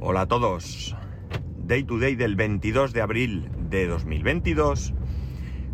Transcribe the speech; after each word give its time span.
Hola 0.00 0.22
a 0.22 0.26
todos. 0.26 0.94
Day 1.56 1.82
to 1.82 1.98
day 1.98 2.14
del 2.14 2.36
22 2.36 2.92
de 2.92 3.02
abril 3.02 3.50
de 3.68 3.88
2022 3.88 4.94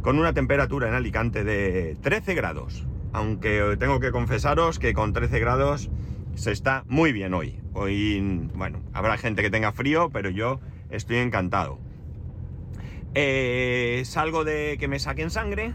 con 0.01 0.19
una 0.19 0.33
temperatura 0.33 0.89
en 0.89 0.95
Alicante 0.95 1.45
de 1.45 1.99
13 2.01 2.35
grados. 2.35 2.87
Aunque 3.13 3.77
tengo 3.79 4.01
que 4.01 4.13
confesaros 4.13 4.79
que 4.79 4.95
con 4.95 5.13
13 5.13 5.39
grados 5.41 5.91
se 6.37 6.53
está 6.53 6.85
muy 6.89 7.13
bien 7.13 7.35
hoy. 7.35 7.61
Hoy, 7.75 8.49
bueno, 8.55 8.81
habrá 8.95 9.19
gente 9.19 9.43
que 9.43 9.51
tenga 9.51 9.73
frío, 9.73 10.09
pero 10.11 10.31
yo 10.31 10.59
estoy 10.89 11.19
encantado. 11.19 11.79
Eh, 13.13 14.03
salgo 14.07 14.43
de 14.43 14.79
que 14.81 14.89
me 14.89 15.01
saquen 15.01 15.29
sangre. 15.29 15.75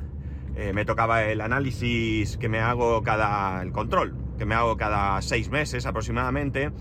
Eh, 0.56 0.74
me 0.74 0.86
tocaba 0.86 1.24
el 1.24 1.42
análisis 1.42 2.38
que 2.38 2.50
me 2.50 2.60
hago 2.60 3.04
cada. 3.04 3.62
el 3.62 3.72
control, 3.72 4.18
que 4.40 4.46
me 4.46 4.56
hago 4.56 4.76
cada 4.76 5.22
seis 5.22 5.52
meses 5.52 5.86
aproximadamente. 5.86 6.72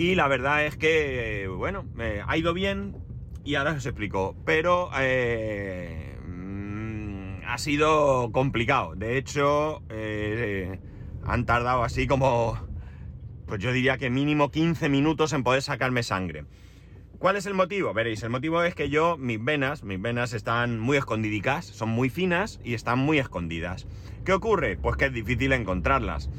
Y 0.00 0.14
la 0.14 0.28
verdad 0.28 0.64
es 0.64 0.78
que, 0.78 1.46
bueno, 1.54 1.84
ha 2.26 2.36
ido 2.38 2.54
bien 2.54 2.96
y 3.44 3.56
ahora 3.56 3.72
os 3.72 3.84
explico. 3.84 4.34
Pero 4.46 4.88
eh, 4.98 6.16
mm, 6.26 7.42
ha 7.46 7.58
sido 7.58 8.32
complicado. 8.32 8.94
De 8.94 9.18
hecho, 9.18 9.82
eh, 9.90 10.80
han 11.22 11.44
tardado 11.44 11.84
así 11.84 12.06
como, 12.06 12.58
pues 13.44 13.60
yo 13.60 13.72
diría 13.72 13.98
que 13.98 14.08
mínimo 14.08 14.50
15 14.50 14.88
minutos 14.88 15.34
en 15.34 15.42
poder 15.42 15.60
sacarme 15.60 16.02
sangre. 16.02 16.46
¿Cuál 17.18 17.36
es 17.36 17.44
el 17.44 17.52
motivo? 17.52 17.92
Veréis, 17.92 18.22
el 18.22 18.30
motivo 18.30 18.62
es 18.62 18.74
que 18.74 18.88
yo, 18.88 19.18
mis 19.18 19.44
venas, 19.44 19.84
mis 19.84 20.00
venas 20.00 20.32
están 20.32 20.80
muy 20.80 20.96
escondidicas, 20.96 21.66
son 21.66 21.90
muy 21.90 22.08
finas 22.08 22.58
y 22.64 22.72
están 22.72 23.00
muy 23.00 23.18
escondidas. 23.18 23.86
¿Qué 24.24 24.32
ocurre? 24.32 24.78
Pues 24.78 24.96
que 24.96 25.04
es 25.04 25.12
difícil 25.12 25.52
encontrarlas. 25.52 26.30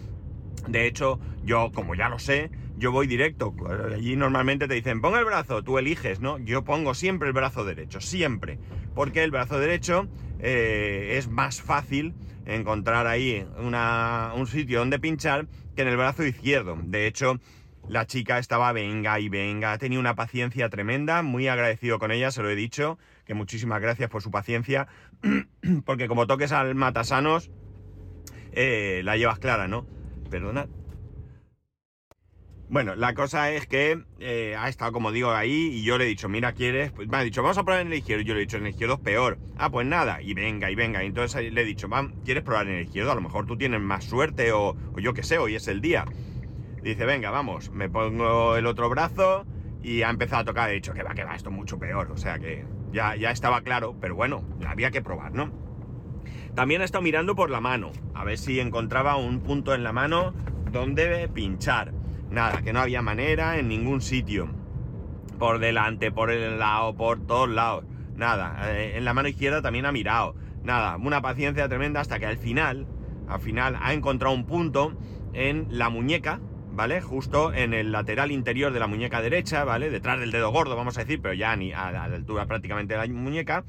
De 0.67 0.87
hecho, 0.87 1.19
yo, 1.43 1.71
como 1.71 1.93
ya 1.93 2.09
lo 2.09 2.17
sé, 2.17 2.49
yo 2.81 2.91
voy 2.91 3.05
directo. 3.05 3.53
Allí 3.93 4.15
normalmente 4.15 4.67
te 4.67 4.73
dicen, 4.73 5.01
pon 5.01 5.15
el 5.15 5.23
brazo, 5.23 5.63
tú 5.63 5.77
eliges, 5.77 6.19
¿no? 6.19 6.39
Yo 6.39 6.63
pongo 6.63 6.95
siempre 6.95 7.27
el 7.27 7.33
brazo 7.33 7.63
derecho, 7.63 8.01
siempre. 8.01 8.57
Porque 8.95 9.23
el 9.23 9.29
brazo 9.29 9.59
derecho 9.59 10.07
eh, 10.39 11.13
es 11.17 11.29
más 11.29 11.61
fácil 11.61 12.15
encontrar 12.43 13.05
ahí 13.05 13.47
un 13.55 14.47
sitio 14.47 14.79
donde 14.79 14.97
pinchar 14.97 15.47
que 15.75 15.83
en 15.83 15.89
el 15.89 15.97
brazo 15.97 16.25
izquierdo. 16.25 16.75
De 16.83 17.05
hecho, 17.05 17.39
la 17.87 18.07
chica 18.07 18.39
estaba 18.39 18.73
venga 18.73 19.19
y 19.19 19.29
venga, 19.29 19.77
tenía 19.77 19.99
una 19.99 20.15
paciencia 20.15 20.67
tremenda, 20.69 21.21
muy 21.21 21.47
agradecido 21.47 21.99
con 21.99 22.11
ella, 22.11 22.31
se 22.31 22.41
lo 22.41 22.49
he 22.49 22.55
dicho, 22.55 22.97
que 23.25 23.35
muchísimas 23.35 23.79
gracias 23.79 24.09
por 24.09 24.23
su 24.23 24.31
paciencia, 24.31 24.87
porque 25.85 26.07
como 26.07 26.25
toques 26.25 26.51
al 26.51 26.73
matasanos, 26.73 27.51
eh, 28.53 29.01
la 29.03 29.17
llevas 29.17 29.37
clara, 29.37 29.67
¿no? 29.67 29.85
Perdona. 30.31 30.67
Bueno, 32.71 32.95
la 32.95 33.13
cosa 33.13 33.51
es 33.51 33.67
que 33.67 34.01
eh, 34.19 34.55
ha 34.57 34.69
estado, 34.69 34.93
como 34.93 35.11
digo, 35.11 35.31
ahí 35.31 35.71
y 35.73 35.83
yo 35.83 35.97
le 35.97 36.05
he 36.05 36.07
dicho, 36.07 36.29
mira, 36.29 36.53
¿quieres? 36.53 36.93
Pues 36.93 37.09
me 37.09 37.17
ha 37.17 37.21
dicho, 37.21 37.43
vamos 37.43 37.57
a 37.57 37.65
probar 37.65 37.81
en 37.81 37.87
el 37.87 37.95
izquierdo. 37.95 38.23
Yo 38.23 38.33
le 38.33 38.39
he 38.39 38.43
dicho, 38.43 38.55
en 38.55 38.63
el 38.63 38.69
izquierdo 38.69 38.93
es 38.93 39.01
peor. 39.01 39.39
Ah, 39.57 39.69
pues 39.69 39.85
nada, 39.85 40.21
y 40.21 40.33
venga, 40.33 40.71
y 40.71 40.75
venga. 40.75 41.03
Y 41.03 41.07
entonces 41.07 41.51
le 41.51 41.61
he 41.61 41.65
dicho, 41.65 41.89
¿quieres 42.23 42.43
probar 42.43 42.69
en 42.69 42.75
el 42.75 42.83
izquierdo? 42.85 43.11
A 43.11 43.15
lo 43.15 43.19
mejor 43.19 43.45
tú 43.45 43.57
tienes 43.57 43.81
más 43.81 44.05
suerte 44.05 44.53
o, 44.53 44.77
yo 44.95 45.13
qué 45.13 45.21
sé, 45.21 45.37
hoy 45.37 45.55
es 45.55 45.67
el 45.67 45.81
día. 45.81 46.05
Dice, 46.81 47.03
venga, 47.03 47.29
vamos, 47.29 47.71
me 47.71 47.89
pongo 47.89 48.55
el 48.55 48.65
otro 48.65 48.87
brazo 48.87 49.45
y 49.83 50.03
ha 50.03 50.09
empezado 50.09 50.43
a 50.43 50.45
tocar. 50.45 50.69
He 50.69 50.75
dicho, 50.75 50.93
que 50.93 51.03
va, 51.03 51.13
que 51.13 51.25
va, 51.25 51.35
esto 51.35 51.49
es 51.49 51.55
mucho 51.57 51.77
peor. 51.77 52.09
O 52.09 52.15
sea 52.15 52.39
que 52.39 52.63
ya, 52.93 53.17
ya 53.17 53.31
estaba 53.31 53.63
claro, 53.63 53.97
pero 53.99 54.15
bueno, 54.15 54.45
había 54.65 54.91
que 54.91 55.01
probar, 55.01 55.33
¿no? 55.33 55.51
También 56.55 56.81
he 56.81 56.85
estado 56.85 57.01
mirando 57.01 57.35
por 57.35 57.49
la 57.49 57.59
mano, 57.59 57.91
a 58.13 58.23
ver 58.23 58.37
si 58.37 58.61
encontraba 58.61 59.17
un 59.17 59.41
punto 59.41 59.75
en 59.75 59.83
la 59.83 59.91
mano 59.91 60.33
donde 60.71 61.27
pinchar 61.27 61.91
Nada, 62.31 62.61
que 62.61 62.71
no 62.71 62.79
había 62.79 63.01
manera 63.01 63.59
en 63.59 63.67
ningún 63.67 64.01
sitio. 64.01 64.49
Por 65.37 65.59
delante, 65.59 66.11
por 66.11 66.31
el 66.31 66.59
lado, 66.59 66.95
por 66.95 67.25
todos 67.27 67.49
lados. 67.49 67.83
Nada, 68.15 68.71
eh, 68.71 68.93
en 68.95 69.03
la 69.03 69.13
mano 69.13 69.27
izquierda 69.27 69.61
también 69.61 69.85
ha 69.85 69.91
mirado. 69.91 70.35
Nada, 70.63 70.95
una 70.95 71.21
paciencia 71.21 71.67
tremenda 71.67 71.99
hasta 71.99 72.19
que 72.19 72.25
al 72.25 72.37
final, 72.37 72.87
al 73.27 73.41
final 73.41 73.77
ha 73.81 73.93
encontrado 73.93 74.33
un 74.33 74.45
punto 74.45 74.97
en 75.33 75.67
la 75.71 75.89
muñeca, 75.89 76.39
¿vale? 76.71 77.01
Justo 77.01 77.53
en 77.53 77.73
el 77.73 77.91
lateral 77.91 78.31
interior 78.31 78.71
de 78.71 78.79
la 78.79 78.87
muñeca 78.87 79.21
derecha, 79.21 79.65
¿vale? 79.65 79.89
Detrás 79.89 80.17
del 80.19 80.31
dedo 80.31 80.51
gordo, 80.51 80.77
vamos 80.77 80.97
a 80.97 81.01
decir, 81.01 81.21
pero 81.21 81.33
ya 81.33 81.53
ni 81.57 81.73
a 81.73 81.91
la 81.91 82.05
altura 82.05 82.45
prácticamente 82.45 82.93
de 82.93 83.07
la 83.07 83.13
muñeca. 83.13 83.65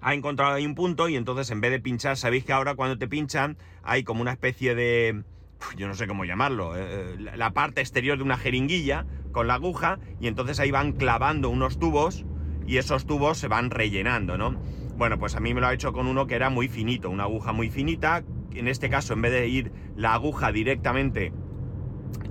Ha 0.00 0.14
encontrado 0.14 0.54
ahí 0.54 0.64
un 0.64 0.74
punto 0.74 1.08
y 1.10 1.16
entonces 1.16 1.50
en 1.50 1.60
vez 1.60 1.70
de 1.70 1.80
pinchar, 1.80 2.16
sabéis 2.16 2.44
que 2.44 2.54
ahora 2.54 2.76
cuando 2.76 2.96
te 2.96 3.08
pinchan 3.08 3.58
hay 3.82 4.04
como 4.04 4.22
una 4.22 4.32
especie 4.32 4.74
de 4.74 5.24
yo 5.76 5.88
no 5.88 5.94
sé 5.94 6.06
cómo 6.06 6.24
llamarlo, 6.24 6.76
eh, 6.76 6.80
eh, 6.80 7.16
la 7.36 7.52
parte 7.52 7.80
exterior 7.80 8.16
de 8.18 8.24
una 8.24 8.36
jeringuilla 8.36 9.06
con 9.32 9.46
la 9.46 9.54
aguja 9.54 9.98
y 10.20 10.28
entonces 10.28 10.60
ahí 10.60 10.70
van 10.70 10.92
clavando 10.92 11.50
unos 11.50 11.78
tubos 11.78 12.24
y 12.66 12.78
esos 12.78 13.06
tubos 13.06 13.38
se 13.38 13.48
van 13.48 13.70
rellenando, 13.70 14.38
¿no? 14.38 14.56
Bueno, 14.96 15.18
pues 15.18 15.36
a 15.36 15.40
mí 15.40 15.52
me 15.54 15.60
lo 15.60 15.66
ha 15.66 15.74
hecho 15.74 15.92
con 15.92 16.06
uno 16.06 16.26
que 16.26 16.34
era 16.34 16.50
muy 16.50 16.68
finito, 16.68 17.10
una 17.10 17.24
aguja 17.24 17.52
muy 17.52 17.70
finita, 17.70 18.24
en 18.54 18.68
este 18.68 18.88
caso 18.88 19.12
en 19.12 19.22
vez 19.22 19.32
de 19.32 19.48
ir 19.48 19.72
la 19.94 20.14
aguja 20.14 20.52
directamente 20.52 21.32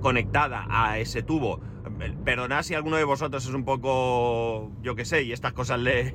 conectada 0.00 0.66
a 0.68 0.98
ese 0.98 1.22
tubo, 1.22 1.60
perdonad 2.24 2.62
si 2.62 2.74
alguno 2.74 2.96
de 2.96 3.04
vosotros 3.04 3.46
es 3.46 3.54
un 3.54 3.64
poco, 3.64 4.72
yo 4.82 4.96
qué 4.96 5.04
sé, 5.04 5.22
y 5.22 5.32
estas 5.32 5.52
cosas 5.52 5.80
le, 5.80 6.14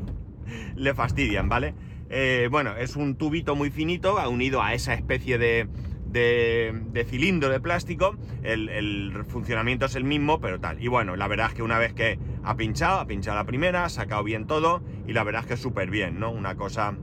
le 0.75 0.93
fastidian, 0.93 1.49
¿vale? 1.49 1.73
Eh, 2.09 2.49
bueno, 2.51 2.75
es 2.75 2.97
un 2.97 3.16
tubito 3.16 3.55
muy 3.55 3.72
finito 3.72 4.17
unido 4.29 4.61
a 4.61 4.73
esa 4.73 4.93
especie 4.93 5.38
de, 5.38 5.69
de, 6.11 7.05
cilindro 7.07 7.49
de 7.49 7.59
plástico, 7.59 8.16
el, 8.44 9.23
funcionamiento 9.27 9.85
es 9.85 9.95
el 9.95 10.03
mismo, 10.03 10.39
pero 10.39 10.59
tal. 10.59 10.81
Y 10.81 10.88
bueno, 10.88 11.16
la 11.16 11.27
verdad 11.27 11.47
es 11.47 11.53
que 11.53 11.63
una 11.63 11.77
vez 11.77 11.94
que 11.94 12.19
ha 12.44 12.55
pinchado, 12.55 12.99
ha 12.99 13.07
pinchado 13.07 13.38
la 13.38 13.45
primera, 13.45 13.85
ha 13.85 13.89
sacado 13.89 14.23
bien 14.23 14.47
todo, 14.47 14.81
y 15.07 15.13
la 15.13 15.23
verdad 15.23 15.41
es 15.41 15.47
que 15.47 15.57
súper 15.57 15.89
bien, 15.89 16.19
¿no? 16.19 16.31
Una 16.31 16.55
cosa 16.55 16.95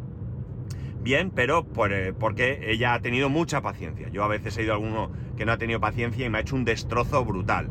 bien, 1.01 1.31
pero 1.31 1.65
por, 1.65 1.93
eh, 1.93 2.13
porque 2.13 2.61
ella 2.71 2.95
ha 2.95 3.01
tenido 3.01 3.29
mucha 3.29 3.63
paciencia. 3.63 4.09
Yo 4.09 4.25
a 4.25 4.29
veces 4.29 4.57
he 4.59 4.65
ido 4.65 4.73
a 4.73 4.77
alguno 4.77 5.11
que 5.37 5.47
no 5.47 5.53
ha 5.53 5.59
tenido 5.59 5.81
paciencia 5.81 6.27
y 6.27 6.31
me 6.31 6.39
ha 6.39 6.41
hecho 6.41 6.57
un 6.57 6.65
destrozo 6.65 7.25
brutal. 7.25 7.69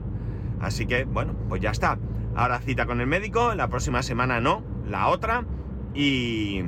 Así 0.60 0.88
que, 0.88 1.04
bueno, 1.04 1.36
pues 1.48 1.62
ya 1.62 1.72
está. 1.72 2.00
Ahora 2.36 2.60
cita 2.60 2.86
con 2.86 3.02
el 3.02 3.08
médico, 3.08 3.54
la 3.56 3.68
próxima 3.68 4.02
semana 4.04 4.40
no, 4.40 4.64
la 4.88 5.10
otra, 5.10 5.46
y, 5.94 6.64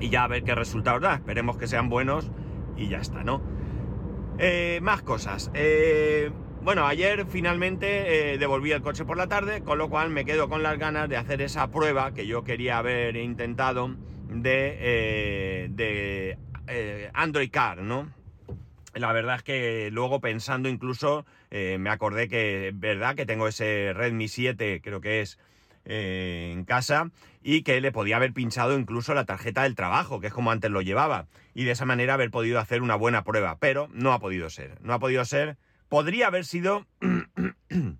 y 0.00 0.08
ya 0.10 0.24
a 0.24 0.28
ver 0.28 0.44
qué 0.44 0.54
resultados 0.54 1.00
da. 1.00 1.14
Esperemos 1.14 1.56
que 1.56 1.66
sean 1.66 1.88
buenos 1.88 2.30
y 2.76 2.88
ya 2.88 2.98
está, 2.98 3.24
¿no? 3.24 3.51
Eh, 4.38 4.80
más 4.82 5.02
cosas. 5.02 5.50
Eh, 5.54 6.30
bueno, 6.62 6.86
ayer 6.86 7.26
finalmente 7.26 8.34
eh, 8.34 8.38
devolví 8.38 8.72
el 8.72 8.82
coche 8.82 9.04
por 9.04 9.16
la 9.16 9.26
tarde, 9.26 9.62
con 9.62 9.78
lo 9.78 9.88
cual 9.88 10.10
me 10.10 10.24
quedo 10.24 10.48
con 10.48 10.62
las 10.62 10.78
ganas 10.78 11.08
de 11.08 11.16
hacer 11.16 11.42
esa 11.42 11.70
prueba 11.70 12.12
que 12.14 12.26
yo 12.26 12.44
quería 12.44 12.78
haber 12.78 13.16
intentado 13.16 13.94
de, 14.28 15.68
de 15.70 16.38
Android 17.14 17.50
Car, 17.50 17.82
¿no? 17.82 18.12
La 18.94 19.12
verdad 19.12 19.36
es 19.36 19.42
que 19.42 19.90
luego 19.90 20.20
pensando 20.20 20.68
incluso 20.68 21.24
me 21.50 21.90
acordé 21.90 22.28
que, 22.28 22.72
verdad, 22.74 23.14
que 23.14 23.26
tengo 23.26 23.48
ese 23.48 23.92
Redmi 23.94 24.28
7, 24.28 24.80
creo 24.82 25.00
que 25.00 25.20
es 25.20 25.38
eh, 25.84 26.50
en 26.52 26.64
casa 26.64 27.10
y 27.42 27.62
que 27.62 27.80
le 27.80 27.92
podía 27.92 28.16
haber 28.16 28.32
pinchado 28.32 28.78
incluso 28.78 29.14
la 29.14 29.24
tarjeta 29.24 29.64
del 29.64 29.74
trabajo, 29.74 30.20
que 30.20 30.28
es 30.28 30.32
como 30.32 30.50
antes 30.50 30.70
lo 30.70 30.80
llevaba, 30.80 31.26
y 31.54 31.64
de 31.64 31.72
esa 31.72 31.84
manera 31.84 32.14
haber 32.14 32.30
podido 32.30 32.60
hacer 32.60 32.82
una 32.82 32.94
buena 32.94 33.24
prueba, 33.24 33.58
pero 33.58 33.88
no 33.92 34.12
ha 34.12 34.20
podido 34.20 34.48
ser, 34.48 34.78
no 34.82 34.94
ha 34.94 34.98
podido 34.98 35.24
ser, 35.24 35.56
podría 35.88 36.28
haber 36.28 36.44
sido... 36.44 36.86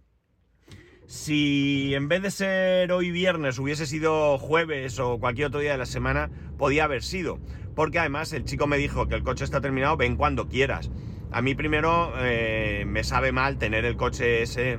si 1.07 1.95
en 1.95 2.09
vez 2.09 2.23
de 2.23 2.31
ser 2.31 2.93
hoy 2.93 3.11
viernes 3.11 3.59
hubiese 3.59 3.85
sido 3.85 4.39
jueves 4.39 4.99
o 4.99 5.19
cualquier 5.19 5.49
otro 5.49 5.61
día 5.61 5.73
de 5.73 5.79
la 5.79 5.87
semana, 5.87 6.31
podía 6.57 6.85
haber 6.85 7.03
sido. 7.03 7.39
Porque 7.75 7.99
además 7.99 8.33
el 8.33 8.45
chico 8.45 8.67
me 8.67 8.79
dijo 8.79 9.09
que 9.09 9.15
el 9.17 9.23
coche 9.23 9.45
está 9.45 9.61
terminado, 9.61 9.97
ven 9.99 10.17
cuando 10.17 10.49
quieras. 10.49 10.91
A 11.31 11.43
mí 11.43 11.55
primero 11.55 12.15
eh, 12.19 12.85
me 12.87 13.05
sabe 13.05 13.33
mal 13.33 13.59
tener 13.59 13.85
el 13.85 13.97
coche 13.97 14.43
ese 14.43 14.79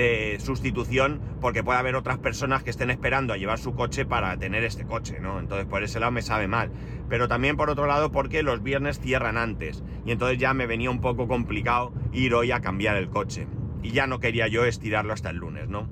de 0.00 0.38
sustitución 0.40 1.20
porque 1.42 1.62
puede 1.62 1.78
haber 1.78 1.94
otras 1.94 2.18
personas 2.18 2.62
que 2.62 2.70
estén 2.70 2.90
esperando 2.90 3.34
a 3.34 3.36
llevar 3.36 3.58
su 3.58 3.74
coche 3.74 4.06
para 4.06 4.34
tener 4.38 4.64
este 4.64 4.84
coche, 4.84 5.20
¿no? 5.20 5.38
Entonces 5.38 5.66
por 5.66 5.82
ese 5.82 6.00
lado 6.00 6.10
me 6.10 6.22
sabe 6.22 6.48
mal. 6.48 6.70
Pero 7.10 7.28
también 7.28 7.58
por 7.58 7.68
otro 7.68 7.86
lado 7.86 8.10
porque 8.10 8.42
los 8.42 8.62
viernes 8.62 8.98
cierran 8.98 9.36
antes 9.36 9.84
y 10.06 10.12
entonces 10.12 10.38
ya 10.38 10.54
me 10.54 10.66
venía 10.66 10.90
un 10.90 11.02
poco 11.02 11.28
complicado 11.28 11.92
ir 12.12 12.32
hoy 12.34 12.50
a 12.50 12.60
cambiar 12.60 12.96
el 12.96 13.10
coche. 13.10 13.46
Y 13.82 13.90
ya 13.90 14.06
no 14.06 14.20
quería 14.20 14.48
yo 14.48 14.64
estirarlo 14.64 15.12
hasta 15.12 15.30
el 15.30 15.36
lunes, 15.36 15.68
¿no? 15.68 15.86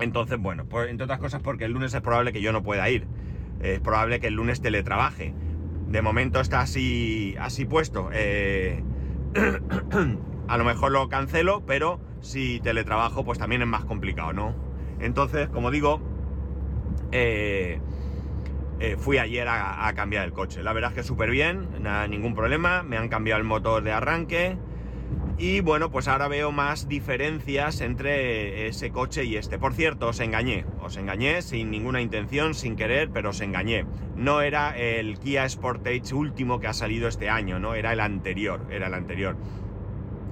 Entonces, 0.00 0.38
bueno, 0.38 0.64
pues 0.64 0.90
entre 0.90 1.04
otras 1.04 1.20
cosas 1.20 1.42
porque 1.42 1.64
el 1.64 1.72
lunes 1.72 1.94
es 1.94 2.00
probable 2.00 2.32
que 2.32 2.40
yo 2.40 2.52
no 2.52 2.64
pueda 2.64 2.90
ir. 2.90 3.06
Es 3.60 3.78
probable 3.78 4.18
que 4.18 4.26
el 4.26 4.34
lunes 4.34 4.60
teletrabaje. 4.60 5.32
De 5.88 6.02
momento 6.02 6.40
está 6.40 6.60
así, 6.60 7.36
así 7.38 7.66
puesto. 7.66 8.10
Eh, 8.12 8.82
a 10.52 10.58
lo 10.58 10.64
mejor 10.64 10.92
lo 10.92 11.08
cancelo, 11.08 11.64
pero 11.66 11.98
si 12.20 12.60
teletrabajo, 12.60 13.24
pues 13.24 13.38
también 13.38 13.62
es 13.62 13.68
más 13.68 13.86
complicado, 13.86 14.34
¿no? 14.34 14.54
Entonces, 15.00 15.48
como 15.48 15.70
digo, 15.70 16.02
eh, 17.10 17.80
eh, 18.78 18.96
fui 18.98 19.16
ayer 19.16 19.48
a, 19.48 19.90
cambiar 19.96 20.26
el 20.26 20.34
coche. 20.34 20.62
La 20.62 20.74
verdad 20.74 20.90
es 20.90 20.96
que 20.96 21.02
súper 21.04 21.30
bien, 21.30 21.68
ningún 22.10 22.34
problema. 22.34 22.82
Me 22.82 22.98
han 22.98 23.08
cambiado 23.08 23.40
el 23.40 23.46
motor 23.46 23.82
de 23.82 23.92
arranque. 23.92 24.58
Y 25.38 25.60
bueno, 25.60 25.90
pues 25.90 26.06
ahora 26.06 26.28
veo 26.28 26.52
más 26.52 26.86
diferencias 26.86 27.80
entre 27.80 28.66
ese 28.66 28.90
coche 28.90 29.24
y 29.24 29.36
este. 29.36 29.58
Por 29.58 29.72
cierto, 29.72 30.08
os 30.08 30.20
engañé, 30.20 30.66
os 30.82 30.98
engañé 30.98 31.40
sin 31.40 31.70
ninguna 31.70 32.02
intención, 32.02 32.52
sin 32.52 32.76
querer, 32.76 33.08
pero 33.10 33.30
os 33.30 33.40
engañé. 33.40 33.86
No 34.16 34.42
era 34.42 34.76
el 34.76 35.18
Kia 35.18 35.48
Sportage 35.48 36.12
último 36.12 36.60
que 36.60 36.66
ha 36.66 36.74
salido 36.74 37.08
este 37.08 37.30
año, 37.30 37.58
no, 37.58 37.74
era 37.74 37.94
el 37.94 38.00
anterior, 38.00 38.66
era 38.70 38.88
el 38.88 38.94
anterior. 38.94 39.36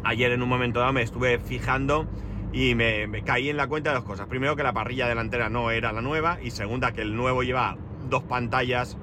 Ayer 0.03 0.33
en 0.33 0.43
un 0.43 0.49
momento 0.49 0.81
dado 0.81 0.93
me 0.93 1.03
estuve 1.03 1.39
fijando 1.39 2.09
y 2.53 2.75
me, 2.75 3.23
caí 3.25 3.49
en 3.49 3.57
la 3.57 3.69
cuenta 3.69 3.91
de 3.91 3.97
dos 3.97 4.05
cosas. 4.05 4.27
Primero 4.27 4.57
que 4.57 4.63
la 4.63 4.73
parrilla 4.73 5.09
delantera 5.09 5.49
no 5.49 5.71
era 5.71 5.93
la 5.93 6.01
nueva 6.01 6.39
y 6.43 6.51
segunda 6.51 6.93
que 6.93 7.03
el 7.03 7.17
nuevo 7.17 7.43
lleva 7.43 7.77
dos 8.09 8.23
pantallas 8.25 8.97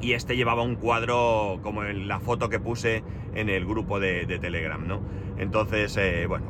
y 0.00 0.14
este 0.14 0.36
llevaba 0.36 0.62
un 0.62 0.74
cuadro 0.74 1.60
como 1.62 1.84
en 1.84 2.08
la 2.08 2.18
foto 2.20 2.48
que 2.48 2.58
puse 2.58 3.04
en 3.34 3.48
el 3.48 3.64
grupo 3.64 4.00
de, 4.00 4.26
Telegram, 4.40 4.86
¿no? 4.86 5.00
Entonces, 5.38 5.96
eh, 5.96 6.26
bueno, 6.26 6.46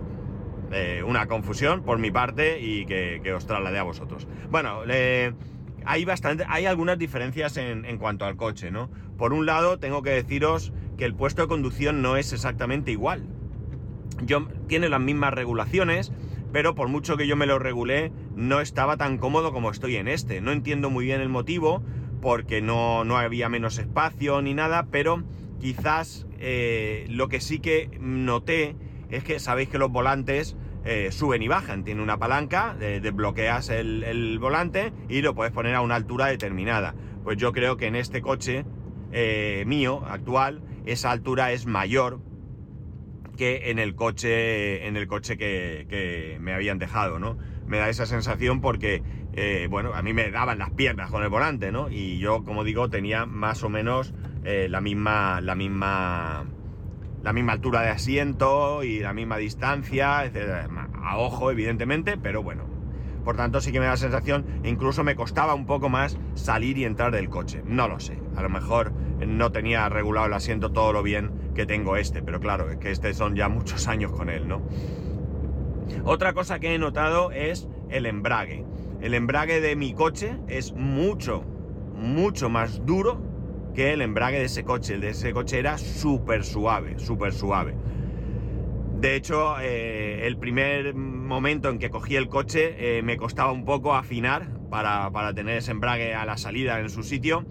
eh, 0.73 1.03
una 1.06 1.27
confusión 1.27 1.83
por 1.83 1.99
mi 1.99 2.11
parte 2.11 2.61
y 2.61 2.87
que, 2.87 3.33
os 3.35 3.47
trasladé 3.47 3.79
a 3.79 3.83
vosotros. 3.83 4.27
Bueno, 4.50 4.83
hay 5.85 6.05
bastante, 6.05 6.44
hay 6.49 6.65
algunas 6.65 6.99
diferencias 6.99 7.59
en, 7.59 7.85
en, 7.85 7.99
cuanto 7.99 8.25
al 8.25 8.37
coche, 8.37 8.71
¿no? 8.71 8.89
Por 9.19 9.35
un 9.35 9.44
lado, 9.44 9.79
tengo 9.79 10.03
que 10.03 10.11
deciros 10.11 10.73
que 11.02 11.06
el 11.06 11.16
puesto 11.16 11.43
de 11.43 11.49
conducción 11.49 12.00
no 12.00 12.16
es 12.16 12.32
exactamente 12.32 12.93
igual. 12.93 13.26
Yo, 14.25 14.46
tiene 14.69 14.88
las 14.88 15.00
mismas 15.00 15.34
regulaciones, 15.34 16.12
pero 16.52 16.76
por 16.76 16.87
mucho 16.87 17.16
que 17.16 17.26
yo 17.26 17.34
me 17.34 17.46
lo 17.46 17.58
regulé, 17.58 18.12
no 18.37 18.60
estaba 18.60 18.96
tan 18.96 19.19
cómodo 19.19 19.52
como 19.52 19.72
estoy 19.72 19.96
en 19.96 20.06
este. 20.06 20.40
No 20.40 20.52
entiendo 20.52 20.90
muy 20.90 21.06
bien 21.06 21.20
el 21.20 21.28
motivo, 21.28 21.82
porque 22.20 22.62
no, 22.62 23.02
no 23.02 23.16
había 23.19 23.49
menos 23.49 23.78
espacio 23.78 24.43
ni 24.43 24.54
nada, 24.54 24.87
pero 24.93 25.25
quizás 25.58 26.28
eh, 26.38 27.05
lo 27.08 27.26
que 27.26 27.40
sí 27.40 27.58
que 27.58 27.90
noté 28.00 28.76
es 29.10 29.25
que 29.25 29.40
sabéis 29.40 29.70
que 29.70 29.78
los 29.78 29.90
volantes 29.90 30.56
eh, 30.84 31.08
suben 31.10 31.43
y 31.43 31.48
bajan. 31.48 31.82
Tiene 31.82 32.00
una 32.00 32.20
palanca, 32.20 32.76
desbloqueas 32.78 33.70
el, 33.70 34.38
volante 34.38 34.93
y 35.08 35.20
lo 35.22 35.34
puedes 35.34 35.52
poner 35.52 35.75
a 35.75 35.81
una 35.81 35.96
altura 35.96 36.26
determinada. 36.26 36.94
Pues 37.25 37.38
yo 37.38 37.50
creo 37.50 37.76
que 37.76 37.88
en 37.88 37.96
este 37.96 38.22
coche 38.22 38.64
eh, 39.10 39.64
mío 39.66 40.05
actual, 40.06 40.62
esa 40.87 41.11
altura 41.11 41.52
es 41.52 41.67
mayor 41.67 42.20
que 43.37 43.70
en 43.70 43.79
el 43.79 43.94
coche, 43.94 44.87
en 44.87 44.96
el 44.96 45.06
coche 45.06 45.37
que, 45.37 45.87
que 45.88 46.38
me 46.40 46.52
habían 46.52 46.79
dejado, 46.79 47.19
¿no? 47.19 47.38
Me 47.67 47.79
da 47.79 47.88
esa 47.88 48.06
sensación 48.06 48.61
porque 48.61 49.02
eh, 49.34 49.67
bueno, 49.70 49.94
a 49.94 50.02
mí 50.02 50.12
me 50.12 50.31
daban 50.31 50.58
las 50.58 50.70
piernas 50.70 51.11
con 51.11 51.23
el 51.23 51.31
volante, 51.31 51.73
¿no? 51.73 51.88
Y 51.88 52.19
yo, 52.19 52.44
como 52.44 52.64
digo, 52.64 52.90
tenía 52.90 53.25
más 53.25 53.62
o 53.62 53.70
menos 53.70 54.12
eh, 54.44 54.69
la 54.69 54.81
misma, 54.81 55.40
la 55.40 55.55
misma, 55.55 56.44
la 57.23 57.32
misma 57.32 57.52
altura 57.52 57.81
de 57.81 57.88
asiento 57.88 58.82
y 58.82 59.00
la 59.00 59.14
misma 59.14 59.38
distancia, 59.38 60.20
A 60.20 61.19
ojo, 61.19 61.50
evidentemente, 61.50 62.19
pero 62.19 62.43
bueno. 62.43 62.64
Por 63.25 63.37
tanto, 63.37 63.61
sí 63.61 63.73
que 63.73 63.79
me 63.79 63.87
da 63.87 63.93
la 63.93 63.96
sensación, 63.96 64.44
incluso 64.64 65.05
me 65.05 65.14
costaba 65.14 65.55
un 65.55 65.64
poco 65.64 65.88
más 65.88 66.19
salir 66.34 66.76
y 66.76 66.84
entrar 66.84 67.12
del 67.12 67.31
coche. 67.31 67.62
No 67.64 67.88
lo 67.88 68.00
sé. 68.00 68.19
A 68.37 68.43
lo 68.43 68.50
mejor 68.50 68.93
no 69.26 69.52
tenía 69.52 69.88
regulado 69.88 70.26
el 70.26 70.32
asiento 70.32 70.72
todo 70.72 70.92
lo 70.92 71.02
bien 71.02 71.30
que 71.54 71.66
tengo 71.66 71.96
este, 71.96 72.22
pero 72.22 72.40
claro, 72.40 72.70
es 72.70 72.78
que 72.78 72.90
este 72.90 73.14
son 73.14 73.36
ya 73.36 73.48
muchos 73.48 73.88
años 73.88 74.12
con 74.12 74.28
él, 74.28 74.48
¿no? 74.48 74.62
Otra 76.04 76.32
cosa 76.32 76.58
que 76.58 76.74
he 76.74 76.78
notado 76.78 77.30
es 77.32 77.69
el 77.90 78.06
embrague. 78.06 78.64
El 79.00 79.14
embrague 79.14 79.60
de 79.60 79.76
mi 79.76 79.94
coche 79.94 80.36
es 80.48 80.72
mucho, 80.72 81.44
mucho 81.94 82.48
más 82.48 82.84
duro 82.86 83.20
que 83.74 83.92
el 83.92 84.02
embrague 84.02 84.38
de 84.38 84.44
ese 84.44 84.64
coche. 84.64 84.94
El 84.94 85.00
de 85.00 85.10
ese 85.10 85.32
coche 85.32 85.58
era 85.58 85.78
súper 85.78 86.44
suave, 86.44 86.98
súper 86.98 87.32
suave. 87.32 87.74
De 89.00 89.16
hecho, 89.16 89.56
eh, 89.60 90.26
el 90.26 90.36
primer 90.36 90.94
momento 90.94 91.69
en 91.69 91.78
que 91.78 91.90
cogí 91.90 92.14
el 92.14 92.28
coche 92.28 92.98
eh, 92.98 93.02
me 93.02 93.16
costaba 93.16 93.50
un 93.50 93.64
poco 93.64 93.94
afinar 93.94 94.48
para, 94.70 95.10
para, 95.10 95.34
tener 95.34 95.58
ese 95.58 95.72
embrague 95.72 96.14
a 96.14 96.24
la 96.24 96.36
salida 96.36 96.78
en 96.78 96.88
su 96.88 97.02
sitio. 97.02 97.44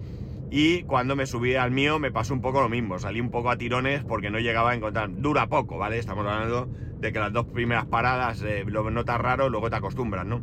Y 0.54 0.82
cuando 0.82 1.16
me 1.16 1.24
subí 1.24 1.54
al 1.54 1.70
mío 1.70 1.98
me 1.98 2.12
pasó 2.12 2.34
un 2.34 2.42
poco 2.42 2.60
lo 2.60 2.68
mismo. 2.68 2.98
Salí 2.98 3.22
un 3.22 3.30
poco 3.30 3.50
a 3.50 3.56
tirones 3.56 4.04
porque 4.04 4.30
no 4.30 4.38
llegaba 4.38 4.72
a 4.72 4.74
encontrar. 4.74 5.10
Dura 5.10 5.48
poco, 5.48 5.78
¿vale? 5.78 5.98
Estamos 5.98 6.26
hablando 6.26 6.68
de 7.00 7.10
que 7.10 7.18
las 7.18 7.32
dos 7.32 7.46
primeras 7.46 7.86
paradas 7.86 8.42
eh, 8.42 8.62
lo 8.66 8.90
notas 8.90 9.18
raro, 9.18 9.48
luego 9.48 9.70
te 9.70 9.76
acostumbras, 9.76 10.26
¿no? 10.26 10.42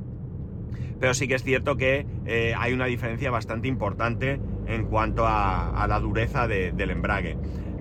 pero 1.00 1.13
sí 1.13 1.27
que 1.27 1.35
es 1.35 1.44
cierto 1.44 1.77
que 1.77 2.06
eh, 2.25 2.53
hay 2.57 2.73
una 2.73 2.85
diferencia 2.85 3.31
bastante 3.31 3.67
importante 3.67 4.39
en 4.67 4.85
cuanto 4.85 5.25
a, 5.25 5.85
la 5.88 6.00
dureza 6.00 6.47
del 6.47 6.89
embrague. 6.89 7.38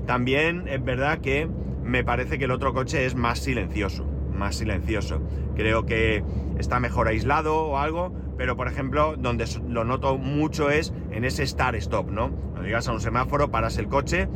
También 0.07 0.69
es 0.69 0.83
verdad 0.83 1.19
que 1.19 1.49
me 1.83 2.05
parece 2.05 2.39
que 2.39 2.45
el 2.45 2.51
otro 2.51 2.73
coche 2.73 3.05
es 3.05 3.15
más 3.15 3.41
silencioso, 3.41 4.07
más 4.33 4.57
silencioso. 4.57 5.21
Creo 5.57 5.85
que 5.85 6.23
está 6.59 6.81
mejor 6.81 7.09
aislado 7.09 7.57
o 7.57 7.79
algo, 7.79 8.13
pero 8.39 8.57
por 8.57 8.69
ejemplo, 8.69 9.17
donde 9.19 9.47
lo 9.69 9.85
noto 9.85 10.17
mucho 10.17 10.71
es 10.71 10.95
en 11.11 11.25
ese 11.25 11.45
start-stop, 11.45 12.11
¿no? 12.11 12.31
Cuando 12.31 12.63
llegas 12.63 12.89
a 12.89 12.93
un 12.93 13.01
semáforo, 13.01 13.51
paras 13.51 13.77
el 13.79 13.89
coche 13.89 14.29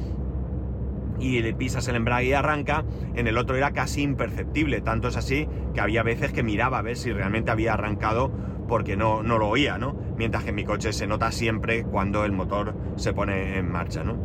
y 1.20 1.40
le 1.40 1.54
pisas 1.54 1.86
el 1.86 1.94
embrague 1.94 2.26
y 2.26 2.32
arranca, 2.32 2.84
en 3.14 3.28
el 3.28 3.38
otro 3.38 3.56
era 3.56 3.70
casi 3.70 4.02
imperceptible, 4.02 4.80
tanto 4.80 5.06
es 5.06 5.16
así 5.16 5.48
que 5.72 5.80
había 5.80 6.02
veces 6.02 6.32
que 6.32 6.42
miraba 6.42 6.78
a 6.78 6.82
ver 6.82 6.96
si 6.96 7.12
realmente 7.12 7.52
había 7.52 7.74
arrancado 7.74 8.32
porque 8.66 8.96
no, 8.96 9.22
no 9.22 9.38
lo 9.38 9.48
oía, 9.48 9.78
¿no? 9.78 9.96
Mientras 10.16 10.42
que 10.42 10.50
en 10.50 10.56
mi 10.56 10.64
coche 10.64 10.92
se 10.92 11.06
nota 11.06 11.30
siempre 11.30 11.84
cuando 11.84 12.24
el 12.24 12.32
motor 12.32 12.74
se 12.96 13.12
pone 13.12 13.56
en 13.56 13.70
marcha, 13.70 14.02
¿no? 14.02 14.18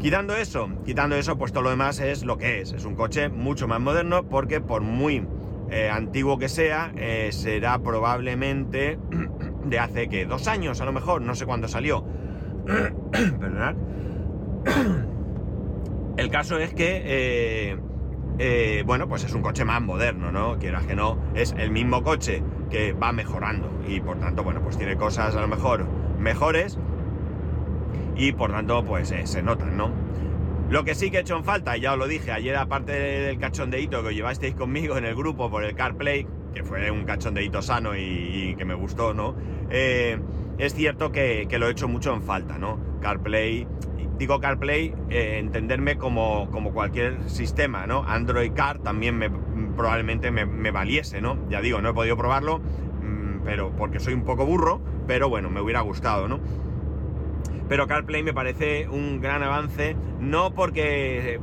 Quitando 0.00 0.34
eso, 0.36 0.70
quitando 0.86 1.16
eso, 1.16 1.36
pues 1.36 1.52
todo 1.52 1.64
lo 1.64 1.70
demás 1.70 2.00
es 2.00 2.24
lo 2.24 2.38
que 2.38 2.60
es. 2.60 2.72
Es 2.72 2.84
un 2.84 2.94
coche 2.94 3.28
mucho 3.28 3.68
más 3.68 3.80
moderno 3.80 4.26
porque 4.26 4.60
por 4.60 4.80
muy 4.80 5.26
eh, 5.70 5.90
antiguo 5.90 6.38
que 6.38 6.48
sea, 6.48 6.92
eh, 6.96 7.28
será 7.32 7.78
probablemente 7.78 8.98
de 9.64 9.78
hace 9.78 10.08
que 10.08 10.24
dos 10.24 10.48
años 10.48 10.80
a 10.80 10.84
lo 10.84 10.92
mejor, 10.92 11.22
no 11.22 11.34
sé 11.34 11.46
cuándo 11.46 11.68
salió. 11.68 12.04
Perdonad. 13.12 13.76
El 16.16 16.30
caso 16.30 16.58
es 16.58 16.74
que, 16.74 17.76
eh, 18.38 18.82
bueno, 18.84 19.08
pues 19.08 19.22
es 19.24 19.32
un 19.34 19.42
coche 19.42 19.64
más 19.64 19.80
moderno, 19.80 20.32
¿no? 20.32 20.58
Quieras 20.58 20.84
que 20.84 20.96
no, 20.96 21.16
es 21.34 21.54
el 21.56 21.70
mismo 21.70 22.02
coche 22.02 22.42
que 22.70 22.92
va 22.92 23.12
mejorando 23.12 23.70
y 23.86 24.00
por 24.00 24.18
tanto, 24.18 24.42
bueno, 24.42 24.60
pues 24.60 24.76
tiene 24.76 24.96
cosas 24.96 25.36
a 25.36 25.40
lo 25.40 25.46
mejor 25.46 25.86
mejores 26.18 26.76
y 28.16 28.32
por 28.32 28.50
tanto, 28.50 28.84
pues 28.84 29.14
se 29.22 29.42
notan, 29.42 29.76
¿no? 29.76 29.92
Lo 30.70 30.84
que 30.84 30.94
sí 30.94 31.10
que 31.10 31.16
he 31.16 31.20
hecho 31.20 31.34
en 31.34 31.44
falta, 31.44 31.78
ya 31.78 31.94
os 31.94 31.98
lo 31.98 32.06
dije 32.06 32.30
ayer, 32.30 32.54
aparte 32.54 32.92
del 32.92 33.38
cachondeíto 33.38 34.04
que 34.04 34.14
llevasteis 34.14 34.54
conmigo 34.54 34.98
en 34.98 35.06
el 35.06 35.14
grupo 35.14 35.50
por 35.50 35.64
el 35.64 35.74
CarPlay, 35.74 36.26
que 36.52 36.62
fue 36.62 36.90
un 36.90 37.04
cachondeíto 37.04 37.62
sano 37.62 37.96
y, 37.96 38.54
que 38.58 38.66
me 38.66 38.74
gustó, 38.74 39.14
¿no? 39.14 39.34
Eh, 39.70 40.18
es 40.58 40.74
cierto 40.74 41.10
que, 41.10 41.48
lo 41.58 41.68
he 41.68 41.70
hecho 41.70 41.88
mucho 41.88 42.12
en 42.12 42.20
falta, 42.20 42.58
¿no? 42.58 42.78
CarPlay, 43.00 43.66
digo 44.18 44.40
CarPlay, 44.40 44.94
eh, 45.08 45.38
entenderme 45.38 45.96
como, 45.96 46.50
como, 46.50 46.72
cualquier 46.72 47.16
sistema, 47.30 47.86
¿no? 47.86 48.04
Android 48.06 48.52
Car 48.52 48.78
también 48.78 49.16
me, 49.16 49.30
probablemente 49.74 50.30
me, 50.30 50.70
valiese, 50.70 51.22
¿no? 51.22 51.38
Ya 51.48 51.62
digo, 51.62 51.80
no 51.80 51.88
he 51.88 51.94
podido 51.94 52.18
probarlo, 52.18 52.58
mm, 52.58 53.40
pero 53.42 53.70
porque 53.70 54.00
soy 54.00 54.12
un 54.12 54.24
poco 54.24 54.44
burro, 54.44 54.82
pero 55.06 55.30
bueno, 55.30 55.48
me 55.48 55.62
hubiera 55.62 55.80
gustado, 55.80 56.28
¿no? 56.28 56.40
Pero 57.68 57.86
CarPlay 57.86 58.22
me 58.22 58.32
parece 58.32 58.88
un 58.88 59.20
gran 59.20 59.42
avance, 59.42 59.96
no 60.20 60.54
porque 60.54 61.34
eh, 61.34 61.40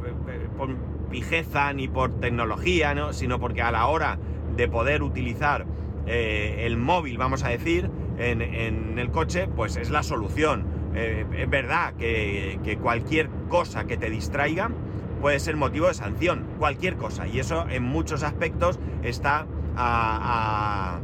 por 0.58 0.75
pijeza 1.10 1.72
ni 1.74 1.88
por 1.88 2.20
tecnología, 2.20 2.96
¿no? 2.96 3.13
Sino 3.13 3.39
porque 3.39 3.62
a 3.62 3.72
la 3.72 3.88
hora 3.88 4.17
de 4.55 4.67
poder 4.67 5.03
utilizar 5.03 5.65
eh, 6.08 6.63
el 6.65 6.77
móvil, 6.77 7.17
vamos 7.17 7.44
a 7.44 7.50
decir, 7.50 7.89
en, 8.17 8.98
el 8.98 9.12
coche, 9.12 9.48
pues 9.48 9.75
es 9.75 9.89
la 9.89 10.01
solución. 10.01 10.65
Eh, 10.96 11.25
es 11.38 11.50
verdad 11.50 11.94
que 11.96 12.79
cualquier 12.82 13.29
cosa 13.50 13.86
que 13.86 13.98
te 13.98 14.10
distraiga, 14.10 14.72
puede 15.25 15.39
ser 15.39 15.55
motivo 15.55 15.88
de 15.88 15.96
sanción, 15.96 16.46
cualquier 16.60 16.98
cosa. 16.98 17.27
Y 17.27 17.39
eso 17.39 17.65
en 17.70 17.84
muchos 17.84 18.24
aspectos 18.24 18.79
está 19.03 19.48
a, 19.75 21.00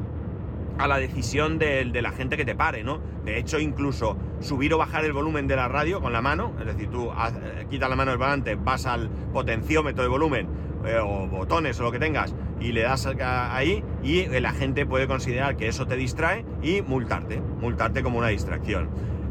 la 0.87 0.97
decisión 0.97 1.59
de, 1.59 1.85
la 2.01 2.11
gente 2.11 2.37
que 2.37 2.45
te 2.45 2.55
pare, 2.55 2.83
¿no? 2.83 2.99
De 3.25 3.37
hecho, 3.37 3.59
incluso 3.59 4.17
subir 4.39 4.73
o 4.73 4.77
bajar 4.77 5.05
el 5.05 5.13
volumen 5.13 5.47
de 5.47 5.55
la 5.55 5.67
radio 5.67 6.01
con 6.01 6.13
la 6.13 6.21
mano, 6.21 6.53
es 6.59 6.65
decir, 6.65 6.89
tú 6.89 7.11
eh, 7.11 7.65
quitas 7.69 7.89
la 7.89 7.95
mano 7.95 8.11
del 8.11 8.17
volante, 8.17 8.55
vas 8.55 8.85
al 8.85 9.09
potenciómetro 9.09 10.03
de 10.03 10.09
volumen 10.09 10.47
eh, 10.85 10.97
o 11.01 11.27
botones 11.27 11.79
o 11.79 11.83
lo 11.83 11.91
que 11.91 11.99
tengas 11.99 12.33
y 12.59 12.71
le 12.71 12.81
das 12.81 13.07
ahí 13.19 13.83
y 14.03 14.25
la 14.27 14.51
gente 14.51 14.85
puede 14.85 15.07
considerar 15.07 15.57
que 15.57 15.67
eso 15.67 15.85
te 15.87 15.95
distrae 15.95 16.45
y 16.61 16.81
multarte, 16.81 17.39
multarte 17.39 18.03
como 18.03 18.19
una 18.19 18.27
distracción. 18.27 18.89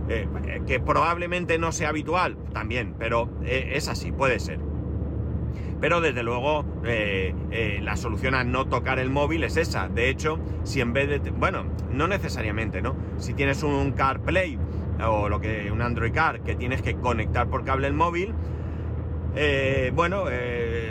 Eh, 0.08 0.26
que 0.66 0.80
probablemente 0.80 1.58
no 1.58 1.70
sea 1.70 1.90
habitual, 1.90 2.36
también, 2.52 2.96
pero 2.98 3.30
es 3.44 3.86
así, 3.86 4.10
puede 4.10 4.40
ser. 4.40 4.69
Pero 5.80 6.00
desde 6.00 6.22
luego 6.22 6.64
eh, 6.84 7.34
eh, 7.50 7.80
la 7.82 7.96
solución 7.96 8.34
a 8.34 8.44
no 8.44 8.66
tocar 8.66 8.98
el 8.98 9.10
móvil 9.10 9.44
es 9.44 9.56
esa. 9.56 9.88
De 9.88 10.10
hecho, 10.10 10.38
si 10.62 10.80
en 10.80 10.92
vez 10.92 11.08
de... 11.08 11.30
Bueno, 11.30 11.64
no 11.90 12.06
necesariamente, 12.06 12.82
¿no? 12.82 12.94
Si 13.16 13.32
tienes 13.32 13.62
un 13.62 13.92
CarPlay 13.92 14.58
o 15.06 15.30
lo 15.30 15.40
que 15.40 15.72
un 15.72 15.80
Android 15.80 16.12
Car 16.12 16.40
que 16.40 16.54
tienes 16.54 16.82
que 16.82 16.96
conectar 16.96 17.48
por 17.48 17.64
cable 17.64 17.86
el 17.86 17.94
móvil, 17.94 18.34
eh, 19.34 19.92
bueno, 19.94 20.24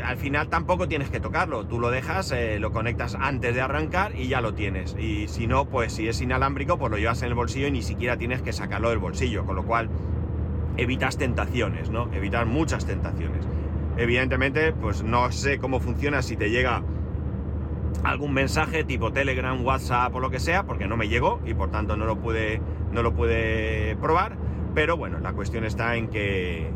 al 0.04 0.18
final 0.18 0.48
tampoco 0.48 0.88
tienes 0.88 1.12
que 1.12 1.20
tocarlo. 1.20 1.68
Tú 1.68 1.80
lo 1.80 1.92
dejas, 1.92 2.34
lo 2.58 2.72
conectas 2.72 3.16
antes 3.20 3.54
de 3.54 3.62
arrancar 3.62 4.16
y 4.16 4.28
ya 4.28 4.42
lo 4.42 4.56
tienes. 4.56 4.96
Y 4.98 5.28
si 5.28 5.46
no, 5.46 5.66
pues 5.66 5.94
si 5.94 6.08
es 6.08 6.20
inalámbrico, 6.22 6.80
pues 6.80 6.90
lo 6.90 6.98
llevas 6.98 7.22
en 7.22 7.28
el 7.28 7.36
bolsillo 7.36 7.68
y 7.68 7.72
ni 7.72 7.84
siquiera 7.84 8.18
tienes 8.18 8.42
que 8.42 8.54
sacarlo 8.54 8.90
del 8.90 8.98
bolsillo. 8.98 9.46
Con 9.46 9.56
lo 9.56 9.66
cual, 9.66 9.90
evitas 10.78 11.18
tentaciones, 11.18 11.92
¿no? 11.92 12.12
Evitar 12.14 12.48
muchas 12.48 12.88
tentaciones. 12.88 13.46
Evidentemente, 14.00 14.72
pues 14.72 15.04
no 15.04 15.30
sé 15.32 15.60
cómo 15.60 15.82
funciona 15.82 16.22
si 16.22 16.38
te 16.38 16.50
llega 16.50 16.82
algún 18.04 18.34
mensaje 18.34 18.86
tipo 18.86 19.12
Telegram, 19.12 19.62
WhatsApp 19.64 20.16
o 20.16 20.22
lo 20.22 20.30
que 20.30 20.40
sea, 20.40 20.64
porque 20.64 20.88
no 20.88 20.96
me 20.96 21.10
llegó 21.10 21.42
y 21.46 21.54
por 21.54 21.70
tanto 21.70 21.98
no 21.98 22.06
lo 22.06 22.18
pude, 22.18 22.62
no 22.94 23.04
lo 23.04 23.14
pude 23.14 23.98
probar. 24.02 24.38
Pero 24.74 24.96
bueno, 24.96 25.20
la 25.20 25.34
cuestión 25.34 25.66
está 25.66 25.98
en 25.98 26.08
que, 26.08 26.70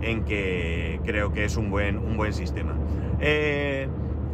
en 0.00 0.24
que 0.24 0.98
creo 1.04 1.32
que 1.34 1.44
es 1.44 1.58
un 1.58 1.70
buen, 1.70 1.98
un 1.98 2.16
buen 2.16 2.32
sistema. 2.32 2.74
Eh, 3.20 3.86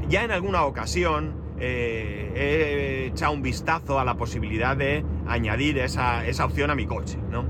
ya 0.09 0.23
en 0.23 0.31
alguna 0.31 0.65
ocasión 0.65 1.35
eh, 1.59 2.33
he 2.37 3.07
echado 3.07 3.33
un 3.33 3.43
vistazo 3.43 3.99
a 3.99 4.05
la 4.05 4.15
posibilidad 4.15 4.77
de 4.77 5.05
añadir 5.27 5.79
esa, 5.79 6.23
opción 6.45 6.71
a 6.71 6.77
mi 6.77 6.87
coche, 6.87 7.19
¿no? 7.33 7.47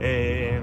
Eh, 0.00 0.60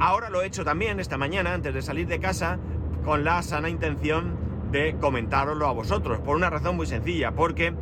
ahora 0.00 0.30
lo 0.30 0.42
he 0.42 0.46
hecho 0.46 0.64
también 0.64 1.00
esta 1.00 1.18
mañana, 1.18 1.54
antes 1.54 1.74
de 1.74 1.82
salir 1.82 2.06
de 2.06 2.20
casa, 2.20 2.58
con 3.04 3.24
la 3.24 3.42
sana 3.42 3.68
intención 3.68 4.36
de 4.70 4.96
comentároslo 5.00 5.66
a 5.66 5.72
vosotros, 5.72 6.18
por 6.20 6.36
una 6.36 6.50
razón 6.50 6.76
muy 6.76 6.86
sencilla, 6.86 7.32
porque 7.32 7.72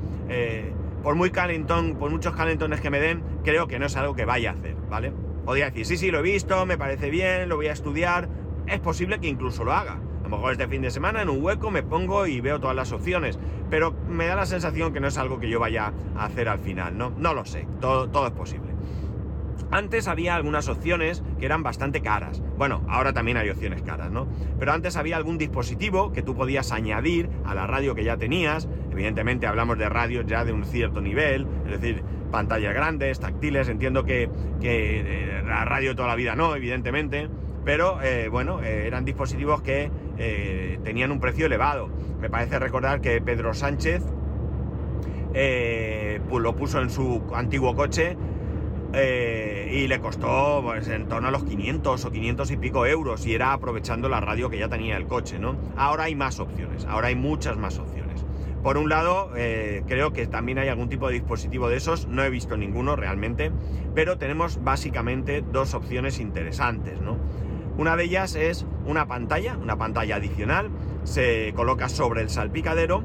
por 1.02 1.14
muy 1.14 1.30
calentón, 1.30 1.96
por 1.96 2.10
muchos 2.10 2.34
calentones 2.34 2.80
que 2.80 2.90
me 2.90 3.00
den, 3.00 3.22
creo 3.44 3.68
que 3.68 3.78
no 3.78 3.86
es 3.86 3.96
algo 3.96 4.14
que 4.14 4.24
vaya 4.24 4.50
a 4.50 4.52
hacer, 4.54 4.74
¿vale? 4.88 5.12
Podría 5.44 5.66
decir, 5.66 5.86
sí, 5.86 5.96
sí, 5.96 6.10
lo 6.10 6.18
he 6.18 6.22
visto, 6.22 6.66
me 6.66 6.76
parece 6.76 7.10
bien, 7.10 7.48
lo 7.48 7.54
voy 7.56 7.68
a 7.68 7.72
estudiar. 7.72 8.28
Es 8.66 8.80
posible 8.80 9.20
que 9.20 9.28
incluso 9.28 9.62
lo 9.62 9.72
haga. 9.72 9.92
A 9.92 10.22
lo 10.24 10.28
mejor 10.28 10.50
este 10.50 10.66
fin 10.66 10.82
de 10.82 10.90
semana 10.90 11.22
en 11.22 11.28
un 11.28 11.40
hueco 11.40 11.70
me 11.70 11.84
pongo 11.84 12.26
y 12.26 12.40
veo 12.40 12.58
todas 12.58 12.74
las 12.74 12.90
opciones. 12.90 13.38
Pero 13.70 13.94
me 14.08 14.26
da 14.26 14.34
la 14.34 14.46
sensación 14.46 14.92
que 14.92 14.98
no 14.98 15.06
es 15.06 15.16
algo 15.18 15.38
que 15.38 15.48
yo 15.48 15.60
vaya 15.60 15.92
a 16.16 16.24
hacer 16.24 16.48
al 16.48 16.58
final, 16.58 16.98
¿no? 16.98 17.12
No 17.16 17.32
lo 17.32 17.44
sé, 17.44 17.68
todo, 17.80 18.08
todo 18.08 18.26
es 18.26 18.32
posible. 18.32 18.65
Antes 19.70 20.06
había 20.06 20.36
algunas 20.36 20.68
opciones 20.68 21.22
que 21.38 21.46
eran 21.46 21.62
bastante 21.62 22.00
caras. 22.00 22.42
Bueno, 22.56 22.84
ahora 22.88 23.12
también 23.12 23.36
hay 23.36 23.50
opciones 23.50 23.82
caras, 23.82 24.10
¿no? 24.10 24.28
Pero 24.58 24.72
antes 24.72 24.96
había 24.96 25.16
algún 25.16 25.38
dispositivo 25.38 26.12
que 26.12 26.22
tú 26.22 26.36
podías 26.36 26.70
añadir 26.72 27.28
a 27.44 27.54
la 27.54 27.66
radio 27.66 27.94
que 27.94 28.04
ya 28.04 28.16
tenías. 28.16 28.68
Evidentemente 28.92 29.46
hablamos 29.46 29.76
de 29.78 29.88
radios 29.88 30.24
ya 30.26 30.44
de 30.44 30.52
un 30.52 30.64
cierto 30.64 31.00
nivel, 31.00 31.46
es 31.66 31.80
decir, 31.80 32.02
pantallas 32.30 32.74
grandes, 32.74 33.18
táctiles, 33.18 33.68
entiendo 33.68 34.04
que, 34.04 34.28
eh, 34.62 35.42
la 35.46 35.64
radio 35.64 35.94
toda 35.94 36.08
la 36.08 36.16
vida 36.16 36.36
no, 36.36 36.54
evidentemente, 36.54 37.28
pero 37.64 38.00
eh, 38.02 38.28
bueno, 38.28 38.62
eh, 38.62 38.86
eran 38.86 39.04
dispositivos 39.04 39.62
que 39.62 39.90
tenían 40.82 41.10
un 41.10 41.20
precio 41.20 41.46
elevado. 41.46 41.90
Me 42.20 42.30
parece 42.30 42.58
recordar 42.58 43.00
que 43.00 43.20
Pedro 43.20 43.52
Sánchez 43.52 44.02
lo 46.30 46.56
puso 46.56 46.80
en 46.80 46.88
su 46.90 47.22
antiguo 47.34 47.74
coche 47.74 48.16
y 48.96 49.88
le 49.88 50.00
costó 50.00 50.62
pues, 50.64 50.88
en 50.88 51.06
torno 51.06 51.28
a 51.28 51.30
los 51.30 51.44
500 51.44 52.04
o 52.04 52.10
500 52.10 52.50
y 52.50 52.56
pico 52.56 52.86
euros 52.86 53.26
y 53.26 53.34
era 53.34 53.52
aprovechando 53.52 54.08
la 54.08 54.20
radio 54.20 54.48
que 54.48 54.58
ya 54.58 54.68
tenía 54.68 54.96
el 54.96 55.06
coche, 55.06 55.38
¿no? 55.38 55.56
Ahora 55.76 56.04
hay 56.04 56.14
más 56.14 56.40
opciones, 56.40 56.86
ahora 56.86 57.08
hay 57.08 57.14
muchas 57.14 57.56
más 57.56 57.78
opciones. 57.78 58.24
Por 58.62 58.78
un 58.78 58.88
lado, 58.88 59.30
eh, 59.36 59.84
creo 59.86 60.12
que 60.12 60.26
también 60.26 60.58
hay 60.58 60.68
algún 60.68 60.88
tipo 60.88 61.06
de 61.06 61.14
dispositivo 61.14 61.68
de 61.68 61.76
esos, 61.76 62.08
no 62.08 62.24
he 62.24 62.30
visto 62.30 62.56
ninguno 62.56 62.96
realmente, 62.96 63.52
pero 63.94 64.18
tenemos 64.18 64.64
básicamente 64.64 65.40
dos 65.40 65.74
opciones 65.74 66.18
interesantes. 66.18 66.98
Una 67.78 67.96
de 67.96 68.04
ellas 68.04 68.34
es 68.34 68.66
una 68.86 69.06
pantalla, 69.06 69.56
una 69.56 69.76
pantalla 69.76 70.16
adicional, 70.16 70.70
se 71.04 71.52
coloca 71.54 71.88
sobre 71.88 72.22
el 72.22 72.30
salpicadero 72.30 73.04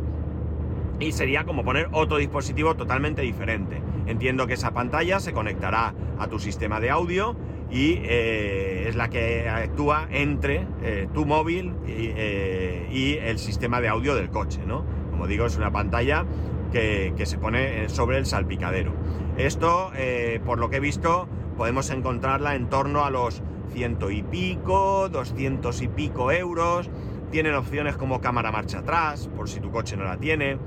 y 0.99 1.11
sería 1.11 1.43
como 1.43 1.63
poner 1.63 1.89
otro 1.91 2.17
dispositivo 2.17 2.75
totalmente 2.75 3.21
diferente. 3.21 3.81
Entiendo 4.11 4.45
que 4.45 4.55
esa 4.55 4.71
pantalla 4.73 5.21
se 5.21 5.31
conectará 5.31 5.93
a 6.19 6.27
tu 6.27 6.37
sistema 6.37 6.81
de 6.81 6.89
audio 6.89 7.37
y 7.71 7.93
eh, 8.03 8.89
es 8.89 8.95
la 8.97 9.09
que 9.09 9.47
actúa 9.47 10.05
entre 10.11 10.67
eh, 10.83 11.07
tu 11.13 11.25
móvil 11.25 11.73
y 11.87 13.13
el 13.13 13.39
sistema 13.39 13.79
de 13.79 13.87
audio 13.87 14.13
del 14.13 14.29
coche, 14.29 14.59
¿no? 14.67 14.83
Como 15.11 15.27
digo, 15.27 15.45
es 15.45 15.55
una 15.55 15.71
pantalla 15.71 16.25
que, 16.73 17.13
se 17.25 17.37
pone 17.37 17.87
sobre 17.87 18.17
el 18.17 18.25
salpicadero. 18.25 18.91
Esto, 19.37 19.91
eh, 19.95 20.41
por 20.45 20.59
lo 20.59 20.69
que 20.69 20.77
he 20.77 20.79
visto, 20.81 21.29
podemos 21.55 21.89
encontrarla 21.89 22.55
en 22.55 22.67
torno 22.67 23.05
a 23.05 23.09
los 23.09 23.41
ciento 23.71 24.11
y 24.11 24.23
pico, 24.23 25.07
doscientos 25.07 25.81
y 25.81 25.87
pico 25.87 26.33
euros. 26.33 26.89
Tienen 27.31 27.55
opciones 27.55 27.95
como 27.95 28.19
cámara 28.19 28.51
marcha 28.51 28.79
atrás, 28.79 29.29
por 29.37 29.47
si 29.47 29.61
tu 29.61 29.71
coche 29.71 29.95
no 29.95 30.03
la 30.03 30.17
tiene. 30.17 30.57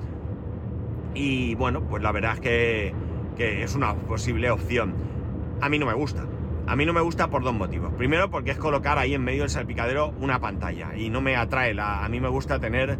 Y 1.14 1.54
bueno, 1.56 1.82
pues 1.82 2.02
la 2.02 2.10
verdad 2.10 2.34
es 2.34 2.40
que, 2.40 2.94
que 3.36 3.62
es 3.62 3.74
una 3.74 3.94
posible 3.94 4.50
opción. 4.50 4.94
A 5.60 5.68
mí 5.68 5.78
no 5.78 5.86
me 5.86 5.94
gusta. 5.94 6.26
A 6.66 6.76
mí 6.76 6.86
no 6.86 6.94
me 6.94 7.02
gusta 7.02 7.28
por 7.28 7.42
dos 7.42 7.52
motivos. 7.52 7.92
Primero, 7.94 8.30
porque 8.30 8.52
es 8.52 8.58
colocar 8.58 8.98
ahí 8.98 9.12
en 9.14 9.22
medio 9.22 9.42
del 9.42 9.50
salpicadero 9.50 10.14
una 10.20 10.40
pantalla 10.40 10.96
y 10.96 11.10
no 11.10 11.20
me 11.20 11.36
atrae. 11.36 11.74
La, 11.74 12.04
a 12.04 12.08
mí 12.08 12.20
me 12.20 12.28
gusta 12.28 12.58
tener 12.58 12.98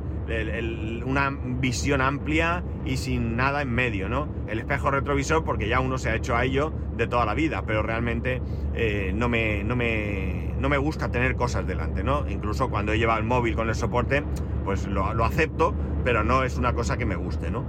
una 1.06 1.30
visión 1.60 2.00
amplia 2.00 2.62
y 2.84 2.96
sin 2.98 3.36
nada 3.36 3.62
en 3.62 3.70
medio, 3.70 4.08
¿no? 4.08 4.28
El 4.48 4.58
espejo 4.58 4.90
retrovisor, 4.90 5.44
porque 5.44 5.68
ya 5.68 5.80
uno 5.80 5.98
se 5.98 6.10
ha 6.10 6.14
hecho 6.14 6.36
a 6.36 6.44
ello 6.44 6.72
de 6.96 7.06
toda 7.06 7.24
la 7.24 7.34
vida, 7.34 7.64
pero 7.66 7.82
realmente 7.82 8.42
eh, 8.74 9.12
no, 9.14 9.28
me, 9.28 9.64
no, 9.64 9.76
me, 9.76 10.54
no 10.58 10.68
me 10.68 10.78
gusta 10.78 11.10
tener 11.10 11.34
cosas 11.36 11.66
delante, 11.66 12.04
¿no? 12.04 12.28
Incluso 12.28 12.68
cuando 12.68 12.92
he 12.92 13.02
el 13.02 13.24
móvil 13.24 13.54
con 13.54 13.68
el 13.68 13.74
soporte, 13.74 14.24
pues 14.64 14.86
lo, 14.86 15.14
lo 15.14 15.24
acepto, 15.24 15.74
pero 16.04 16.22
no 16.22 16.42
es 16.42 16.56
una 16.56 16.74
cosa 16.74 16.96
que 16.96 17.06
me 17.06 17.16
guste, 17.16 17.50
¿no? 17.50 17.64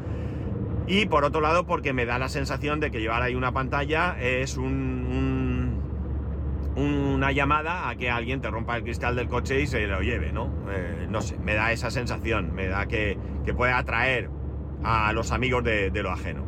Y 0.87 1.07
por 1.07 1.23
otro 1.25 1.41
lado, 1.41 1.65
porque 1.65 1.93
me 1.93 2.05
da 2.05 2.19
la 2.19 2.29
sensación 2.29 2.79
de 2.79 2.91
que 2.91 2.99
llevar 2.99 3.21
ahí 3.21 3.35
una 3.35 3.51
pantalla 3.51 4.15
es 4.19 4.57
un 4.57 5.45
una 6.75 7.31
llamada 7.31 7.89
a 7.89 7.95
que 7.95 8.09
alguien 8.09 8.41
te 8.41 8.49
rompa 8.49 8.75
el 8.75 8.83
cristal 8.83 9.15
del 9.15 9.27
coche 9.27 9.61
y 9.61 9.67
se 9.67 9.87
lo 9.87 10.01
lleve, 10.01 10.31
¿no? 10.31 10.51
Eh, 10.69 11.07
no 11.09 11.21
sé, 11.21 11.37
me 11.37 11.53
da 11.53 11.71
esa 11.71 11.89
sensación, 11.89 12.53
me 12.53 12.67
da 12.67 12.85
que, 12.87 13.17
puede 13.55 13.71
atraer 13.71 14.29
a 14.83 15.13
los 15.13 15.31
amigos 15.31 15.63
de, 15.63 15.91
lo 15.93 16.11
ajeno. 16.11 16.43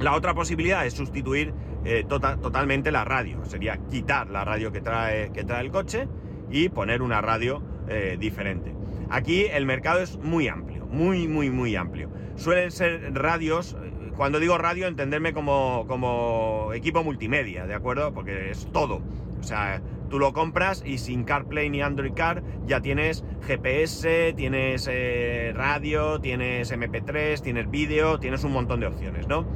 La 0.00 0.14
otra 0.14 0.34
posibilidad 0.34 0.86
es 0.86 0.94
sustituir 0.94 1.52
eh, 1.84 2.04
tota-, 2.08 2.38
totalmente 2.38 2.90
la 2.90 3.04
radio, 3.04 3.44
sería 3.44 3.76
quitar 3.90 4.30
la 4.30 4.44
radio 4.44 4.72
que 4.72 4.80
trae, 4.80 5.30
que 5.32 5.44
trae 5.44 5.62
el 5.62 5.70
coche 5.70 6.08
y 6.50 6.70
poner 6.70 7.02
una 7.02 7.20
radio 7.20 7.62
eh, 7.88 8.16
diferente. 8.18 8.74
Aquí 9.10 9.44
el 9.44 9.66
mercado 9.66 10.00
es 10.00 10.16
muy 10.18 10.48
amplio, 10.48 10.73
muy, 10.94 11.28
muy, 11.28 11.50
muy 11.50 11.76
amplio. 11.76 12.10
Suelen 12.36 12.70
ser 12.70 13.12
radios, 13.14 13.76
cuando 14.16 14.40
digo 14.40 14.58
radio, 14.58 14.86
entenderme 14.86 15.32
como, 15.32 15.84
como 15.88 16.70
equipo 16.72 17.02
multimedia, 17.04 17.66
¿de 17.66 17.74
acuerdo? 17.74 18.12
Porque 18.14 18.50
es 18.50 18.66
todo 18.72 19.02
o 19.44 19.46
sea, 19.46 19.82
tú 20.08 20.18
lo 20.18 20.32
compras 20.32 20.82
y 20.86 20.96
sin 20.96 21.24
CarPlay 21.24 21.68
ni 21.68 21.82
Android 21.82 22.14
Car 22.14 22.42
ya 22.66 22.80
tienes 22.80 23.22
GPS, 23.46 24.32
tienes 24.34 24.88
eh, 24.90 25.52
radio, 25.54 26.18
tienes 26.18 26.72
MP3, 26.72 27.42
tienes 27.42 27.70
vídeo, 27.70 28.18
tienes 28.18 28.42
un 28.42 28.52
montón 28.52 28.80
de 28.80 28.86
opciones, 28.86 29.28
¿no? 29.28 29.46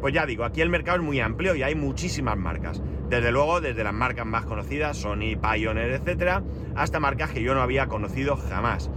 Pues 0.00 0.12
ya 0.12 0.26
digo, 0.26 0.42
aquí 0.42 0.62
el 0.62 0.68
mercado 0.68 0.98
es 0.98 1.04
muy 1.04 1.20
amplio 1.20 1.54
y 1.54 1.62
hay 1.62 1.76
muchísimas 1.76 2.36
marcas. 2.36 2.82
Desde 3.08 3.30
luego, 3.30 3.60
desde 3.60 3.84
las 3.84 3.94
marcas 3.94 4.26
más 4.26 4.46
conocidas, 4.46 4.96
Sony, 4.96 5.36
Pioneer, 5.40 5.92
etcétera, 5.92 6.42
hasta 6.74 6.98
marcas 6.98 7.30
que 7.30 7.44
yo 7.44 7.54
no 7.54 7.62
había 7.62 7.86
conocido 7.86 8.36
jamás. 8.36 8.90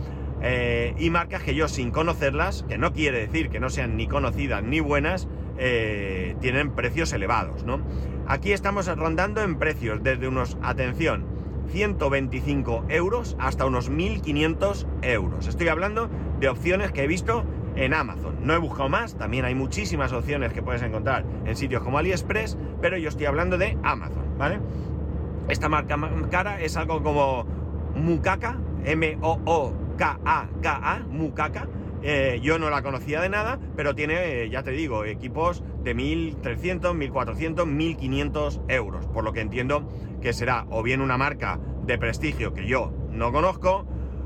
Eh, 0.46 0.94
y 1.00 1.10
marcas 1.10 1.42
que 1.42 1.56
yo 1.56 1.70
sin 1.70 1.92
conocerlas, 1.92 2.66
que 2.68 2.78
no 2.78 2.92
quiere 2.92 3.20
decir 3.20 3.50
que 3.50 3.62
no 3.62 3.70
sean 3.70 3.96
ni 3.96 4.08
conocidas 4.08 4.62
ni 4.62 4.82
buenas, 4.82 5.30
eh, 5.58 6.36
tienen 6.42 6.72
precios 6.72 7.14
elevados, 7.14 7.64
¿no? 7.64 7.80
Aquí 8.28 8.52
estamos 8.52 8.88
rondando 8.98 9.42
en 9.42 9.58
precios 9.58 10.04
desde 10.04 10.28
unos, 10.28 10.58
atención, 10.62 11.26
125 11.72 12.86
euros 12.90 13.38
hasta 13.40 13.66
unos 13.66 13.90
1500 13.90 14.86
euros. 15.02 15.48
Estoy 15.48 15.70
hablando 15.70 16.10
de 16.40 16.50
opciones 16.50 16.92
que 16.92 17.04
he 17.04 17.08
visto 17.08 17.46
en 17.76 17.94
Amazon. 17.94 18.36
No 18.42 18.54
he 18.54 18.58
buscado 18.58 18.90
más, 18.90 19.18
también 19.18 19.46
hay 19.46 19.56
muchísimas 19.56 20.12
opciones 20.12 20.52
que 20.52 20.62
puedes 20.62 20.82
encontrar 20.82 21.26
en 21.46 21.56
sitios 21.56 21.84
como 21.84 21.98
AliExpress, 21.98 22.58
pero 22.82 22.98
yo 22.98 23.08
estoy 23.08 23.28
hablando 23.28 23.58
de 23.58 23.78
Amazon, 23.82 24.38
¿vale? 24.38 24.60
Esta 25.48 25.70
marca 25.70 25.98
cara 26.30 26.62
es 26.62 26.76
algo 26.78 27.02
como 27.02 27.46
Mukaka, 27.96 28.58
M-O-O-K-A-K-A, 29.94 31.00
Mukaka 31.10 31.68
eh, 32.06 32.40
yo 32.44 32.60
no 32.60 32.70
la 32.70 32.82
conocía 32.82 33.22
de 33.22 33.30
nada, 33.30 33.58
pero 33.78 33.96
tiene, 33.96 34.44
eh, 34.44 34.50
ya 34.50 34.62
te 34.62 34.72
digo, 34.72 35.06
equipos 35.06 35.64
de 35.84 35.96
1.300, 35.96 36.82
1.400, 36.82 37.66
1.500 37.66 38.62
euros. 38.68 39.08
Por 39.08 39.24
lo 39.24 39.32
que 39.32 39.40
entiendo 39.40 39.88
que 40.22 40.34
será 40.34 40.66
o 40.70 40.84
bien 40.84 41.00
una 41.00 41.18
marca 41.18 41.62
de 41.86 41.98
prestigio 41.98 42.54
que 42.54 42.68
yo 42.68 42.92
no 43.10 43.32
conozco, 43.32 43.86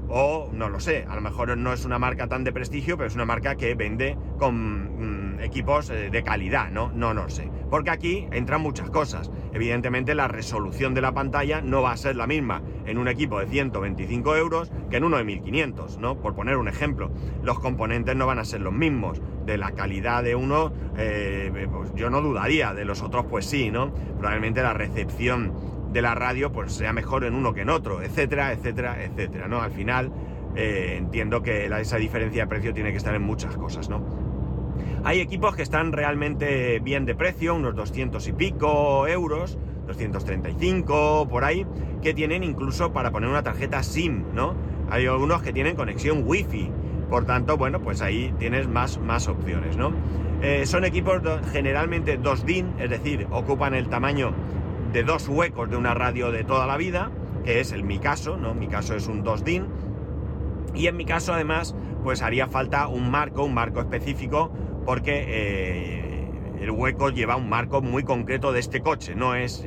O 0.10 0.50
no 0.54 0.70
lo 0.70 0.80
sé, 0.80 1.06
a 1.10 1.16
lo 1.16 1.22
mejor 1.22 1.58
no 1.58 1.74
es 1.74 1.84
una 1.84 2.00
marca 2.00 2.28
tan 2.28 2.44
de 2.44 2.54
prestigio, 2.54 2.98
pero 2.98 3.08
es 3.08 3.16
una 3.16 3.26
marca 3.26 3.56
que 3.56 3.76
vende 3.76 4.18
con 4.40 5.36
mm, 5.36 5.40
equipos 5.42 5.90
eh, 5.90 6.10
de 6.10 6.24
calidad, 6.24 6.72
¿no? 6.72 6.92
No, 6.94 7.14
no 7.14 7.24
lo 7.24 7.30
sé. 7.30 7.50
Porque 7.70 7.90
aquí 7.90 8.28
entran 8.32 8.62
muchas 8.62 8.90
cosas. 8.90 9.30
Evidentemente 9.54 10.16
la 10.16 10.28
resolución 10.28 10.94
de 10.94 11.02
la 11.02 11.14
pantalla 11.14 11.62
no 11.62 11.82
va 11.82 11.92
a 11.92 11.98
ser 11.98 12.16
la 12.16 12.28
misma 12.28 12.62
en 12.86 12.98
un 12.98 13.08
equipo 13.08 13.40
de 13.40 13.48
125 13.48 14.36
euros 14.38 14.72
que 14.90 14.98
en 14.98 15.04
uno 15.04 15.18
de 15.18 15.26
1500, 15.26 15.98
¿no? 15.98 16.20
Por 16.22 16.36
poner 16.36 16.58
un 16.58 16.68
ejemplo. 16.70 17.12
Los 17.44 17.60
componentes 17.60 18.16
no 18.16 18.28
van 18.28 18.40
a 18.40 18.46
ser 18.46 18.62
los 18.62 18.74
mismos. 18.74 19.22
De 19.46 19.58
la 19.58 19.72
calidad 19.72 20.24
de 20.24 20.36
uno, 20.36 20.74
eh, 20.98 21.68
pues 21.72 21.94
yo 21.96 22.10
no 22.10 22.22
dudaría, 22.22 22.74
de 22.74 22.84
los 22.84 23.02
otros 23.02 23.26
pues 23.30 23.46
sí, 23.46 23.72
¿no? 23.72 23.94
Probablemente 24.18 24.62
la 24.62 24.74
recepción 24.74 25.54
de 25.98 26.04
la 26.04 26.14
radio 26.14 26.52
pues 26.52 26.74
sea 26.74 26.94
mejor 26.94 27.24
en 27.24 27.34
uno 27.34 27.56
que 27.56 27.62
en 27.62 27.72
otro, 27.72 28.04
etcétera, 28.04 28.54
etcétera, 28.54 29.04
etcétera, 29.04 29.48
¿no? 29.48 29.64
Al 29.64 29.72
final 29.72 30.12
eh, 30.56 30.94
entiendo 30.96 31.42
que 31.42 31.66
esa 31.66 31.98
diferencia 31.98 32.44
de 32.44 32.48
precio 32.48 32.72
tiene 32.72 32.92
que 32.92 32.98
estar 32.98 33.16
en 33.16 33.24
muchas 33.24 33.58
cosas, 33.58 33.90
¿no? 33.90 34.06
Hay 35.04 35.22
equipos 35.22 35.56
que 35.56 35.64
están 35.64 35.92
realmente 35.92 36.80
bien 36.82 37.06
de 37.06 37.16
precio, 37.16 37.56
unos 37.56 37.76
200 37.76 38.28
y 38.28 38.34
pico 38.34 39.08
euros, 39.08 39.58
235 39.88 41.28
por 41.28 41.44
ahí, 41.44 41.66
que 42.04 42.14
tienen 42.14 42.44
incluso 42.44 42.94
para 42.94 43.10
poner 43.10 43.30
una 43.30 43.42
tarjeta 43.42 43.82
SIM, 43.82 44.24
¿no? 44.36 44.54
Hay 44.92 45.08
algunos 45.08 45.42
que 45.42 45.52
tienen 45.52 45.76
conexión 45.76 46.22
Wi-Fi, 46.28 46.70
por 47.10 47.26
tanto, 47.26 47.58
bueno, 47.58 47.82
pues 47.82 48.04
ahí 48.04 48.36
tienes 48.38 48.68
más, 48.68 49.00
más 49.00 49.28
opciones, 49.28 49.78
¿no? 49.78 49.94
Eh, 50.44 50.68
son 50.68 50.86
equipos 50.86 51.24
generalmente 51.52 52.18
2 52.18 52.46
DIN, 52.46 52.74
es 52.78 52.92
decir, 52.92 53.26
ocupan 53.32 53.74
el 53.74 53.90
tamaño 53.90 54.36
de 54.92 55.04
dos 55.04 55.28
huecos 55.28 55.70
de 55.70 55.78
una 55.78 55.94
radio 55.94 56.32
de 56.32 56.44
toda 56.44 56.66
la 56.68 56.78
vida, 56.78 57.12
que 57.44 57.60
es 57.60 57.72
el 57.72 57.84
mi 57.84 58.00
caso, 58.00 58.38
¿no? 58.38 58.54
Mi 58.54 58.68
caso 58.68 58.96
es 58.96 59.08
un 59.08 59.24
2 59.24 59.44
DIN. 59.44 59.68
Y 60.74 60.88
en 60.88 60.98
mi 60.98 61.06
caso, 61.06 61.34
además, 61.34 61.76
pues 62.04 62.22
haría 62.22 62.48
falta 62.48 62.88
un 62.88 63.10
marco, 63.10 63.44
un 63.44 63.54
marco 63.54 63.80
específico, 63.80 64.52
porque 64.86 65.26
eh, 65.28 66.30
el 66.62 66.72
hueco 66.72 67.10
lleva 67.10 67.36
un 67.36 67.50
marco 67.50 67.82
muy 67.82 68.04
concreto 68.04 68.52
de 68.52 68.60
este 68.60 68.82
coche. 68.82 69.16
No 69.16 69.36
es 69.36 69.66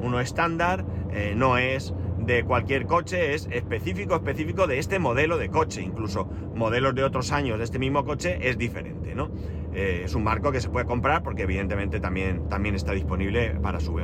uno 0.00 0.20
estándar, 0.20 0.84
eh, 1.12 1.34
no 1.36 1.58
es 1.58 1.94
de 2.18 2.44
cualquier 2.44 2.86
coche, 2.86 3.34
es 3.34 3.48
específico, 3.50 4.14
específico 4.14 4.66
de 4.66 4.78
este 4.78 4.98
modelo 4.98 5.38
de 5.38 5.50
coche. 5.50 5.82
Incluso 5.82 6.28
modelos 6.54 6.94
de 6.94 7.04
otros 7.04 7.32
años 7.32 7.58
de 7.58 7.64
este 7.64 7.78
mismo 7.78 8.04
coche 8.04 8.48
es 8.48 8.58
diferente, 8.58 9.14
¿no? 9.14 9.30
Eh, 9.74 10.02
es 10.04 10.14
un 10.14 10.22
marco 10.22 10.52
que 10.52 10.60
se 10.60 10.70
puede 10.70 10.86
comprar 10.86 11.22
porque 11.22 11.42
evidentemente 11.42 11.98
también, 11.98 12.48
también 12.48 12.74
está 12.74 12.92
disponible 12.92 13.58
para 13.60 13.80
su 13.80 14.00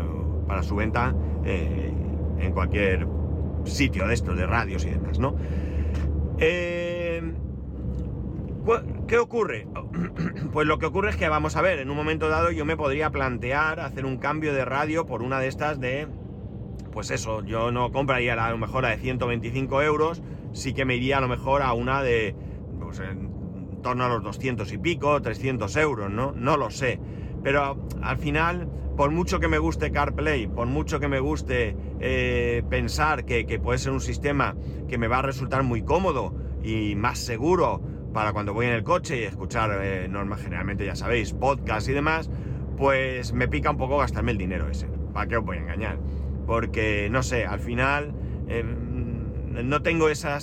para 0.47 0.65
su 0.65 0.75
venta 0.75 1.15
eh, 1.45 1.93
en 2.39 2.53
cualquier 2.53 3.07
sitio 3.65 4.09
de 4.09 4.15
estos, 4.15 4.37
de 4.37 4.47
radios 4.47 4.85
y 4.85 4.91
demás, 4.91 5.21
¿no? 5.21 5.37
Eh, 6.39 7.23
¿Qué 9.07 9.19
ocurre? 9.19 9.67
Pues 10.53 10.67
lo 10.67 10.79
que 10.79 10.87
ocurre 10.87 11.11
es 11.11 11.17
que, 11.17 11.29
vamos 11.29 11.55
a 11.55 11.63
ver, 11.63 11.79
en 11.79 11.91
un 11.91 11.97
momento 11.97 12.29
dado 12.29 12.51
yo 12.51 12.65
me 12.65 12.77
podría 12.77 13.11
plantear 13.11 13.79
hacer 13.79 14.05
un 14.05 14.19
cambio 14.19 14.53
de 14.53 14.65
radio 14.65 15.07
por 15.07 15.23
una 15.23 15.39
de 15.39 15.47
estas 15.47 15.79
de, 15.79 16.09
pues 16.93 17.11
eso, 17.11 17.45
yo 17.45 17.71
no 17.71 17.93
compraría 17.93 18.33
a 18.45 18.51
lo 18.51 18.59
mejor 18.59 18.85
a 18.85 18.89
de 18.89 18.97
125 18.97 19.83
euros, 19.83 20.23
sí 20.53 20.73
que 20.75 20.85
me 20.85 20.97
iría 20.97 21.19
a 21.19 21.21
lo 21.21 21.29
mejor 21.29 21.63
a 21.63 21.73
una 21.73 22.03
de, 22.03 22.35
pues 22.81 23.01
torno 23.83 24.05
a 24.05 24.09
los 24.09 24.23
200 24.23 24.73
y 24.73 24.79
pico, 24.79 25.21
300 25.21 25.77
euros, 25.77 26.11
¿no? 26.11 26.33
No 26.33 26.57
lo 26.57 26.71
sé. 26.71 27.01
Pero 27.43 27.89
al 28.03 28.19
final 28.19 28.69
por 29.01 29.11
mucho 29.13 29.41
que 29.41 29.49
me 29.49 29.59
guste 29.59 29.93
CarPlay, 29.93 30.47
por 30.47 30.67
mucho 30.67 31.01
que 31.01 31.09
me 31.09 31.21
guste 31.21 31.75
eh, 32.01 32.63
pensar 32.69 33.25
que, 33.25 33.59
puede 33.59 33.79
ser 33.79 33.93
un 33.93 34.01
sistema 34.03 34.55
que 34.91 34.99
me 34.99 35.09
va 35.09 35.21
a 35.21 35.23
resultar 35.23 35.63
muy 35.63 35.81
cómodo 35.81 36.35
y 36.63 36.95
más 36.97 37.19
seguro 37.19 37.81
para 38.13 38.35
cuando 38.35 38.53
voy 38.53 38.67
en 38.67 38.73
el 38.73 38.85
coche 38.85 39.21
y 39.21 39.23
escuchar 39.23 39.71
eh, 39.83 40.07
normas, 40.07 40.43
generalmente 40.43 40.85
ya 40.85 40.97
sabéis, 40.97 41.33
podcast 41.33 41.89
y 41.89 41.93
demás, 41.93 42.29
pues 42.77 43.33
me 43.33 43.49
pica 43.49 43.71
un 43.71 43.79
poco 43.79 43.97
gastarme 43.97 44.33
el 44.33 44.37
dinero 44.37 44.69
ese. 44.69 44.87
¿Para 45.15 45.27
qué 45.27 45.39
os 45.39 45.47
voy 45.47 45.57
a 45.57 45.61
engañar? 45.61 45.99
Porque, 46.47 47.09
no 47.11 47.23
sé, 47.23 47.47
al 47.47 47.61
final 47.61 48.13
em, 48.49 49.65
no 49.67 49.81
tengo 49.81 50.11
esa, 50.11 50.39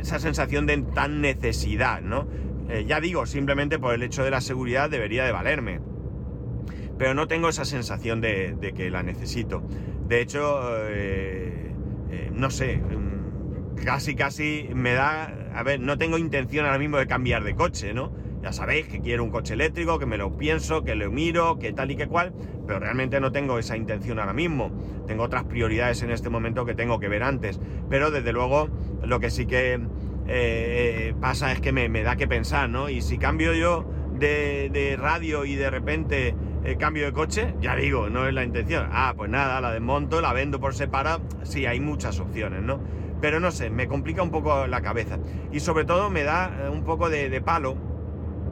esa 0.00 0.18
sensación 0.18 0.66
de 0.66 0.78
tan 0.78 1.20
necesidad, 1.20 2.00
¿no? 2.02 2.26
Eh, 2.68 2.84
ya 2.86 3.00
digo, 3.00 3.26
simplemente 3.26 3.78
por 3.78 3.94
el 3.94 4.02
hecho 4.02 4.24
de 4.24 4.30
la 4.30 4.40
seguridad 4.40 4.90
debería 4.90 5.24
de 5.24 5.32
valerme 5.32 5.80
pero 7.00 7.14
no 7.14 7.26
tengo 7.26 7.48
esa 7.48 7.64
sensación 7.64 8.20
de, 8.20 8.74
que 8.76 8.90
la 8.90 9.02
necesito. 9.02 9.62
De 10.06 10.20
hecho, 10.20 10.70
eh, 10.86 11.72
eh, 12.10 12.30
no 12.30 12.50
sé, 12.50 12.76
mm, 12.76 13.82
casi 13.86 14.14
casi 14.14 14.68
me 14.74 14.92
da... 14.92 15.34
A 15.54 15.62
ver, 15.62 15.80
no 15.80 15.96
tengo 15.96 16.18
intención 16.18 16.66
ahora 16.66 16.78
mismo 16.78 16.98
de 16.98 17.06
cambiar 17.06 17.42
de 17.42 17.54
coche, 17.54 17.94
¿no? 17.94 18.12
Ya 18.42 18.52
sabéis 18.52 18.86
que 18.86 19.00
quiero 19.00 19.24
un 19.24 19.30
coche 19.30 19.54
eléctrico, 19.54 19.98
que 19.98 20.04
me 20.04 20.18
lo 20.18 20.36
pienso, 20.36 20.84
que 20.84 20.94
lo 20.94 21.10
miro, 21.10 21.58
que 21.58 21.72
tal 21.72 21.90
y 21.90 21.96
que 21.96 22.06
cual, 22.06 22.34
pero 22.66 22.80
realmente 22.80 23.18
no 23.18 23.32
tengo 23.32 23.58
esa 23.58 23.78
intención 23.78 24.18
ahora 24.18 24.34
mismo. 24.34 24.70
Tengo 25.06 25.22
otras 25.22 25.44
prioridades 25.44 26.02
en 26.02 26.10
este 26.10 26.28
momento 26.28 26.66
que 26.66 26.74
tengo 26.74 27.00
que 27.00 27.08
ver 27.08 27.22
antes. 27.22 27.58
Pero 27.88 28.10
desde 28.10 28.34
luego, 28.34 28.68
lo 29.02 29.20
que 29.20 29.30
sí 29.30 29.46
que 29.46 29.80
eh, 30.32 31.14
pasa 31.20 31.52
es 31.52 31.60
que 31.60 31.72
me, 31.72 31.88
da 32.02 32.16
que 32.16 32.28
pensar, 32.28 32.68
¿no? 32.68 32.88
Y 32.88 33.02
si 33.02 33.18
cambio 33.18 33.52
yo 33.52 33.86
de 34.18 34.98
radio 35.00 35.44
y 35.44 35.54
de 35.54 35.70
repente 35.70 36.34
el 36.64 36.76
cambio 36.76 37.06
de 37.06 37.12
coche, 37.12 37.54
ya 37.60 37.74
digo, 37.74 38.10
no 38.10 38.26
es 38.26 38.34
la 38.34 38.44
intención. 38.44 38.88
Ah, 38.92 39.14
pues 39.16 39.30
nada, 39.30 39.60
la 39.60 39.72
desmonto, 39.72 40.20
la 40.20 40.32
vendo 40.32 40.60
por 40.60 40.74
separado. 40.74 41.22
Sí, 41.42 41.66
hay 41.66 41.80
muchas 41.80 42.20
opciones, 42.20 42.62
¿no? 42.62 42.80
Pero 43.20 43.40
no 43.40 43.50
sé, 43.50 43.70
me 43.70 43.88
complica 43.88 44.22
un 44.22 44.30
poco 44.30 44.66
la 44.66 44.80
cabeza. 44.82 45.18
Y 45.52 45.60
sobre 45.60 45.84
todo 45.84 46.10
me 46.10 46.22
da 46.22 46.64
eh, 46.64 46.68
un 46.68 46.84
poco 46.84 47.08
de, 47.08 47.40
palo 47.40 47.76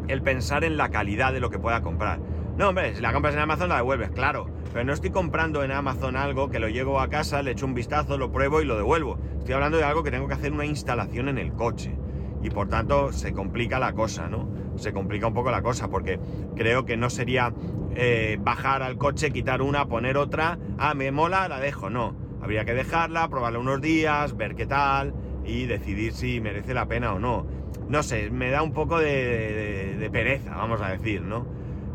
el 0.09 0.23
pensar 0.23 0.65
en 0.65 0.77
la 0.77 0.89
calidad 0.89 1.33
de 1.33 1.41
lo 1.41 1.51
que 1.51 1.59
pueda 1.59 1.83
comprar. 1.83 2.19
No, 2.59 2.71
hombre, 2.71 2.93
si 2.93 3.01
la 3.01 3.13
compras 3.13 3.35
en 3.35 3.41
Amazon 3.41 3.69
la 3.69 3.77
devuelves, 3.77 4.11
claro. 4.11 4.51
Pero 4.73 4.85
no 4.85 4.93
estoy 4.93 5.11
comprando 5.11 5.63
en 5.63 5.71
Amazon 5.71 6.17
algo 6.17 6.51
que 6.51 6.59
lo 6.59 6.69
llevo 6.69 6.99
a 6.99 7.09
casa, 7.09 7.41
le 7.41 7.53
echo 7.53 7.67
un 7.67 7.75
vistazo, 7.75 8.19
lo 8.19 8.33
pruebo 8.33 8.61
y 8.61 8.65
lo 8.65 8.77
devuelvo. 8.77 9.17
Estoy 9.39 9.55
hablando 9.55 9.79
de 9.79 9.85
algo 9.85 10.03
que 10.03 10.11
tengo 10.11 10.27
que 10.27 10.35
hacer 10.35 10.53
una 10.53 10.67
instalación 10.67 11.29
en 11.29 11.39
el 11.39 11.53
coche. 11.53 11.97
Y 12.43 12.51
por 12.51 12.69
tanto 12.69 13.13
se 13.13 13.33
complica 13.33 13.79
la 13.79 13.93
cosa, 13.93 14.27
¿no? 14.27 14.49
Se 14.75 14.93
complica 14.93 15.29
un 15.29 15.35
poco 15.35 15.53
la 15.53 15.63
cosa 15.63 15.89
porque 15.89 16.19
creo 16.57 16.85
que 16.85 16.97
no 16.97 17.11
sería 17.11 17.55
eh, 17.95 18.39
bajar 18.41 18.83
al 18.83 18.99
coche, 18.99 19.31
quitar 19.31 19.63
una, 19.63 19.87
poner 19.87 20.17
otra, 20.17 20.59
ah, 20.79 20.95
me 20.95 21.13
mola, 21.13 21.47
la 21.47 21.61
dejo, 21.61 21.91
no. 21.91 22.17
Habría 22.43 22.65
que 22.65 22.75
dejarla, 22.75 23.29
probarla 23.29 23.61
unos 23.61 23.81
días, 23.81 24.37
ver 24.37 24.57
qué 24.57 24.67
tal 24.67 25.15
y 25.45 25.67
decidir 25.67 26.13
si 26.13 26.41
merece 26.41 26.75
la 26.75 26.87
pena 26.87 27.13
o 27.15 27.21
no. 27.21 27.47
No 27.89 28.03
sé, 28.03 28.31
me 28.31 28.51
da 28.51 28.63
un 28.63 28.73
poco 28.73 28.99
de, 28.99 30.09
pereza, 30.13 30.57
vamos 30.57 30.81
a 30.81 30.89
decir, 30.89 31.23
¿no? 31.23 31.47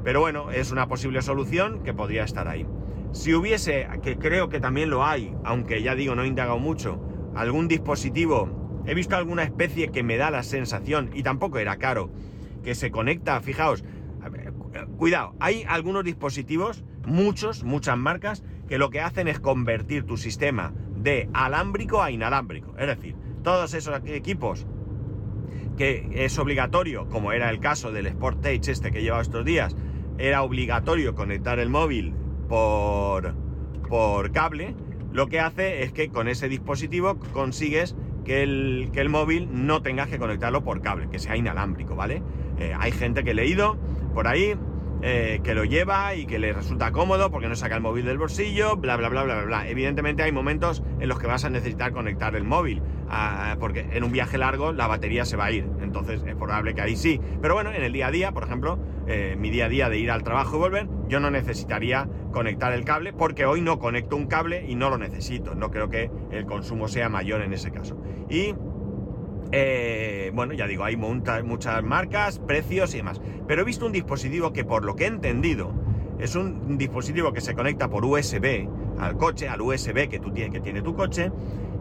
Pero 0.03 0.19
bueno, 0.19 0.51
es 0.51 0.71
una 0.71 0.87
posible 0.87 1.21
solución 1.21 1.81
que 1.83 1.93
podría 1.93 2.23
estar 2.23 2.47
ahí. 2.47 2.65
Si 3.13 3.33
hubiese, 3.33 3.87
que 4.01 4.17
creo 4.17 4.49
que 4.49 4.59
también 4.59 4.89
lo 4.89 5.05
hay, 5.05 5.33
aunque 5.43 5.81
ya 5.81 5.95
digo, 5.95 6.15
no 6.15 6.23
he 6.23 6.27
indagado 6.27 6.59
mucho, 6.59 6.99
algún 7.35 7.67
dispositivo, 7.67 8.83
he 8.85 8.95
visto 8.95 9.15
alguna 9.15 9.43
especie 9.43 9.89
que 9.89 10.03
me 10.03 10.17
da 10.17 10.31
la 10.31 10.43
sensación, 10.43 11.11
y 11.13 11.23
tampoco 11.23 11.59
era 11.59 11.77
caro, 11.77 12.09
que 12.63 12.75
se 12.75 12.91
conecta, 12.91 13.39
fijaos, 13.41 13.83
cuidado, 14.97 15.35
hay 15.39 15.63
algunos 15.67 16.03
dispositivos, 16.03 16.83
muchos, 17.05 17.63
muchas 17.63 17.97
marcas, 17.97 18.43
que 18.67 18.77
lo 18.77 18.89
que 18.89 19.01
hacen 19.01 19.27
es 19.27 19.39
convertir 19.39 20.05
tu 20.05 20.17
sistema 20.17 20.73
de 20.95 21.29
alámbrico 21.33 22.01
a 22.01 22.11
inalámbrico. 22.11 22.73
Es 22.77 22.87
decir, 22.87 23.15
todos 23.43 23.73
esos 23.73 24.01
equipos 24.05 24.65
que 25.77 26.09
es 26.13 26.37
obligatorio, 26.39 27.07
como 27.09 27.31
era 27.31 27.49
el 27.49 27.59
caso 27.59 27.91
del 27.91 28.09
Sportage 28.09 28.71
este 28.71 28.91
que 28.91 28.99
he 28.99 29.03
llevado 29.03 29.21
estos 29.21 29.43
días, 29.43 29.75
era 30.17 30.43
obligatorio 30.43 31.15
conectar 31.15 31.59
el 31.59 31.69
móvil 31.69 32.13
por, 32.47 33.33
por 33.87 34.31
cable, 34.31 34.75
lo 35.11 35.27
que 35.27 35.39
hace 35.39 35.83
es 35.83 35.91
que 35.91 36.09
con 36.09 36.27
ese 36.27 36.49
dispositivo 36.49 37.19
consigues 37.33 37.95
que 38.25 38.43
el, 38.43 38.89
que 38.93 39.01
el 39.01 39.09
móvil 39.09 39.49
no 39.51 39.81
tengas 39.81 40.07
que 40.07 40.17
conectarlo 40.17 40.63
por 40.63 40.81
cable, 40.81 41.09
que 41.09 41.19
sea 41.19 41.35
inalámbrico, 41.35 41.95
¿vale? 41.95 42.23
Eh, 42.57 42.73
hay 42.77 42.91
gente 42.91 43.23
que 43.23 43.31
he 43.31 43.35
leído 43.35 43.77
por 44.13 44.27
ahí 44.27 44.55
eh, 45.05 45.41
que 45.43 45.53
lo 45.53 45.65
lleva 45.65 46.15
y 46.15 46.25
que 46.25 46.39
le 46.39 46.53
resulta 46.53 46.93
cómodo 46.93 47.29
porque 47.29 47.49
no 47.49 47.55
saca 47.57 47.75
el 47.75 47.81
móvil 47.81 48.05
del 48.05 48.17
bolsillo, 48.17 48.77
bla, 48.77 48.95
bla, 48.95 49.09
bla, 49.09 49.23
bla, 49.25 49.43
bla. 49.43 49.67
Evidentemente 49.67 50.23
hay 50.23 50.31
momentos 50.31 50.81
en 51.01 51.09
los 51.09 51.19
que 51.19 51.27
vas 51.27 51.43
a 51.43 51.49
necesitar 51.49 51.91
conectar 51.91 52.37
el 52.37 52.45
móvil, 52.45 52.81
ah, 53.09 53.57
porque 53.59 53.85
en 53.91 54.05
un 54.05 54.13
viaje 54.13 54.37
largo 54.37 54.71
la 54.71 54.87
batería 54.87 55.25
se 55.25 55.35
va 55.35 55.45
a 55.45 55.51
ir, 55.51 55.67
entonces 55.81 56.23
es 56.25 56.35
probable 56.35 56.73
que 56.73 56.81
ahí 56.81 56.95
sí. 56.95 57.19
Pero 57.41 57.53
bueno, 57.53 57.73
en 57.73 57.83
el 57.83 57.91
día 57.91 58.07
a 58.07 58.11
día, 58.11 58.31
por 58.31 58.43
ejemplo, 58.43 58.79
eh, 59.05 59.35
mi 59.37 59.49
día 59.49 59.65
a 59.65 59.69
día 59.69 59.89
de 59.89 59.97
ir 59.97 60.09
al 60.09 60.23
trabajo 60.23 60.55
y 60.55 60.59
volver, 60.59 60.87
yo 61.09 61.19
no 61.19 61.29
necesitaría 61.29 62.07
conectar 62.31 62.71
el 62.71 62.85
cable 62.85 63.11
porque 63.11 63.45
hoy 63.45 63.59
no 63.59 63.79
conecto 63.79 64.15
un 64.15 64.27
cable 64.27 64.65
y 64.65 64.75
no 64.75 64.89
lo 64.89 64.97
necesito. 64.97 65.53
No 65.53 65.69
creo 65.69 65.89
que 65.89 66.09
el 66.31 66.45
consumo 66.45 66.87
sea 66.87 67.09
mayor 67.09 67.41
en 67.41 67.51
ese 67.51 67.71
caso. 67.71 68.01
Y 68.29 68.55
eh, 69.55 70.31
bueno, 70.33 70.53
ya 70.53 70.65
digo, 70.65 70.83
hay 70.83 70.95
muchas 70.95 71.83
marcas, 71.83 72.39
precios 72.39 72.95
y 72.95 72.97
demás. 72.97 73.21
Pero 73.47 73.61
he 73.61 73.65
visto 73.65 73.85
un 73.85 73.91
dispositivo 73.91 74.51
que 74.51 74.65
por 74.65 74.83
lo 74.83 74.95
que 74.95 75.03
he 75.03 75.07
entendido 75.07 75.71
Es 76.19 76.35
un 76.35 76.77
dispositivo 76.77 77.33
que 77.33 77.41
se 77.41 77.53
conecta 77.53 77.87
por 77.89 78.03
USB 78.03 78.67
al 78.99 79.15
coche, 79.17 79.47
al 79.47 79.61
USB 79.61 80.09
que, 80.09 80.19
que 80.19 80.59
tiene 80.59 80.81
tu 80.81 80.95
coche, 80.95 81.31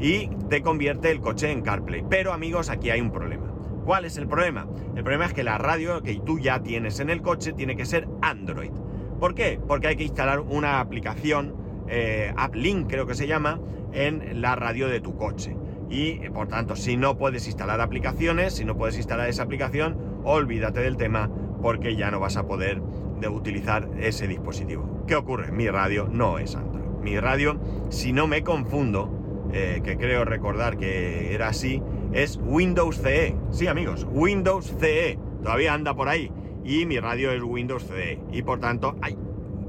y 0.01 0.29
te 0.51 0.61
convierte 0.61 1.11
el 1.11 1.21
coche 1.21 1.51
en 1.51 1.63
CarPlay. 1.63 2.05
Pero 2.11 2.33
amigos, 2.33 2.69
aquí 2.69 2.91
hay 2.91 3.01
un 3.01 3.11
problema. 3.11 3.47
¿Cuál 3.87 4.05
es 4.05 4.19
el 4.19 4.27
problema? 4.27 4.67
El 4.95 5.03
problema 5.03 5.25
es 5.25 5.33
que 5.33 5.43
la 5.43 5.57
radio 5.57 6.03
que 6.03 6.15
tú 6.27 6.39
ya 6.39 6.63
tienes 6.63 7.01
en 7.01 7.09
el 7.09 7.23
coche 7.23 7.53
tiene 7.53 7.75
que 7.75 7.87
ser 7.87 8.07
Android. 8.21 8.73
¿Por 9.19 9.35
qué? 9.35 9.59
Porque 9.67 9.89
hay 9.89 9.97
que 9.97 10.05
instalar 10.05 10.41
una 10.41 10.81
aplicación, 10.81 11.55
eh, 11.89 12.35
AppLink 12.37 12.89
creo 12.89 13.07
que 13.07 13.15
se 13.15 13.27
llama, 13.27 13.61
en 13.93 14.43
la 14.43 14.57
radio 14.57 14.89
de 14.89 15.01
tu 15.01 15.17
coche. 15.17 15.57
Y 15.93 16.15
por 16.31 16.49
tanto, 16.49 16.75
si 16.75 16.97
no 16.97 17.19
puedes 17.19 17.47
instalar 17.47 17.83
aplicaciones, 17.83 18.55
si 18.55 18.65
no 18.65 18.79
puedes 18.79 18.97
instalar 18.97 19.29
esa 19.29 19.43
aplicación, 19.43 19.99
olvídate 20.25 20.81
del 20.81 20.97
tema 20.97 21.31
porque 21.61 21.97
ya 21.97 22.11
no 22.11 22.19
vas 22.19 22.39
a 22.39 22.47
poder 22.47 22.81
de 23.21 23.29
utilizar 23.29 23.91
ese 24.01 24.27
dispositivo. 24.27 25.05
¿Qué 25.07 25.17
ocurre? 25.17 25.53
Mi 25.53 25.69
radio 25.69 26.09
no 26.11 26.39
es 26.39 26.57
Android. 26.57 26.87
Mi 27.03 27.21
radio, 27.21 27.61
si 27.91 28.15
no 28.15 28.27
me 28.27 28.43
confundo, 28.43 29.51
eh, 29.53 29.83
que 29.85 29.99
creo 29.99 30.25
recordar 30.25 30.79
que 30.79 31.35
era 31.35 31.49
así, 31.49 31.83
es 32.15 32.41
Windows 32.43 32.99
CE. 33.03 33.37
Sí, 33.51 33.67
amigos, 33.67 34.07
Windows 34.11 34.75
CE. 34.81 35.19
Todavía 35.43 35.75
anda 35.75 35.95
por 35.95 36.09
ahí. 36.09 36.33
Y 36.65 36.87
mi 36.87 37.01
radio 37.01 37.33
es 37.33 37.43
Windows 37.43 37.85
CE. 37.85 38.19
Y 38.33 38.41
por 38.41 38.61
tanto, 38.61 38.97
ay, 39.03 39.19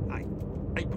ay, 0.10 0.26
ay. 0.78 0.88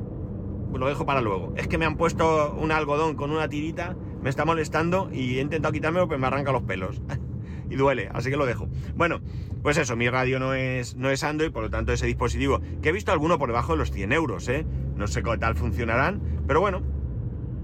Lo 0.72 0.86
dejo 0.86 1.04
para 1.04 1.20
luego. 1.20 1.52
Es 1.56 1.66
que 1.66 1.78
me 1.78 1.84
han 1.84 1.96
puesto 1.96 2.54
un 2.60 2.70
algodón 2.70 3.16
con 3.16 3.32
una 3.32 3.48
tirita, 3.48 3.96
me 4.26 4.30
está 4.30 4.44
molestando 4.44 5.08
y 5.12 5.38
he 5.38 5.40
intentado 5.40 5.72
quitármelo, 5.72 6.08
pero 6.08 6.18
me 6.18 6.26
arranca 6.26 6.50
los 6.50 6.62
pelos. 6.62 7.00
y 7.70 7.76
duele, 7.76 8.10
así 8.12 8.28
que 8.28 8.36
lo 8.36 8.44
dejo. 8.44 8.68
Bueno, 8.96 9.20
pues 9.62 9.76
eso, 9.76 9.94
mi 9.94 10.10
radio 10.10 10.40
no 10.40 10.52
es, 10.52 10.96
no 10.96 11.10
es 11.10 11.22
Android, 11.22 11.52
por 11.52 11.62
lo 11.62 11.70
tanto 11.70 11.92
ese 11.92 12.06
dispositivo, 12.06 12.60
que 12.82 12.88
he 12.88 12.92
visto 12.92 13.12
alguno 13.12 13.38
por 13.38 13.50
debajo 13.50 13.74
de 13.74 13.78
los 13.78 13.92
100 13.92 14.10
euros, 14.10 14.48
¿eh? 14.48 14.66
No 14.96 15.06
sé 15.06 15.22
cómo 15.22 15.38
tal 15.38 15.54
funcionarán, 15.54 16.20
pero 16.48 16.60
bueno, 16.60 16.82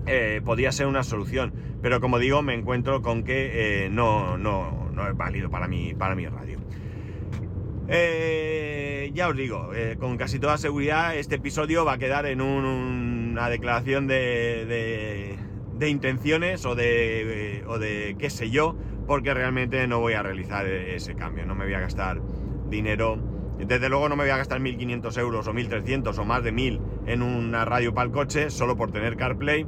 eh, 0.06 0.40
podría 0.44 0.70
ser 0.70 0.86
una 0.86 1.02
solución. 1.02 1.52
Pero 1.82 2.00
como 2.00 2.20
digo, 2.20 2.42
me 2.42 2.54
encuentro 2.54 3.02
con 3.02 3.24
que 3.24 3.86
eh, 3.86 3.90
no, 3.90 4.38
no, 4.38 4.88
no, 4.92 5.08
es 5.08 5.16
válido 5.16 5.50
para 5.50 5.66
mi, 5.66 5.94
para 5.94 6.14
mi 6.14 6.28
radio. 6.28 6.60
Eh, 7.88 9.10
ya 9.14 9.26
os 9.26 9.36
digo, 9.36 9.72
con 9.98 10.16
casi 10.16 10.38
toda 10.38 10.58
seguridad 10.58 11.16
este 11.16 11.34
episodio 11.34 11.84
va 11.84 11.94
a 11.94 11.98
quedar 11.98 12.24
en 12.26 12.40
una 12.40 13.48
declaración 13.48 14.06
de, 14.06 14.64
de, 14.64 15.38
intenciones 15.80 16.64
o 16.64 16.74
de, 16.74 17.64
o 17.66 17.78
de 17.78 18.16
qué 18.18 18.30
sé 18.30 18.50
yo, 18.50 18.76
porque 19.06 19.34
realmente 19.34 19.86
no 19.86 20.00
voy 20.00 20.14
a 20.14 20.22
realizar 20.22 20.66
ese 20.66 21.14
cambio, 21.14 21.46
no 21.46 21.54
me 21.54 21.64
voy 21.64 21.74
a 21.74 21.80
gastar 21.80 22.20
dinero. 22.68 23.18
Desde 23.58 23.88
luego 23.88 24.08
no 24.08 24.16
me 24.16 24.24
voy 24.24 24.30
a 24.30 24.36
gastar 24.36 24.60
1.500 24.60 25.18
euros 25.18 25.46
o 25.46 25.52
1.300 25.52 26.18
o 26.18 26.24
más 26.24 26.42
de 26.42 26.52
1.000 26.52 26.80
en 27.06 27.22
una 27.22 27.64
radio 27.64 27.94
para 27.94 28.06
el 28.06 28.12
coche 28.12 28.50
solo 28.50 28.76
por 28.76 28.90
tener 28.90 29.16
CarPlay 29.16 29.66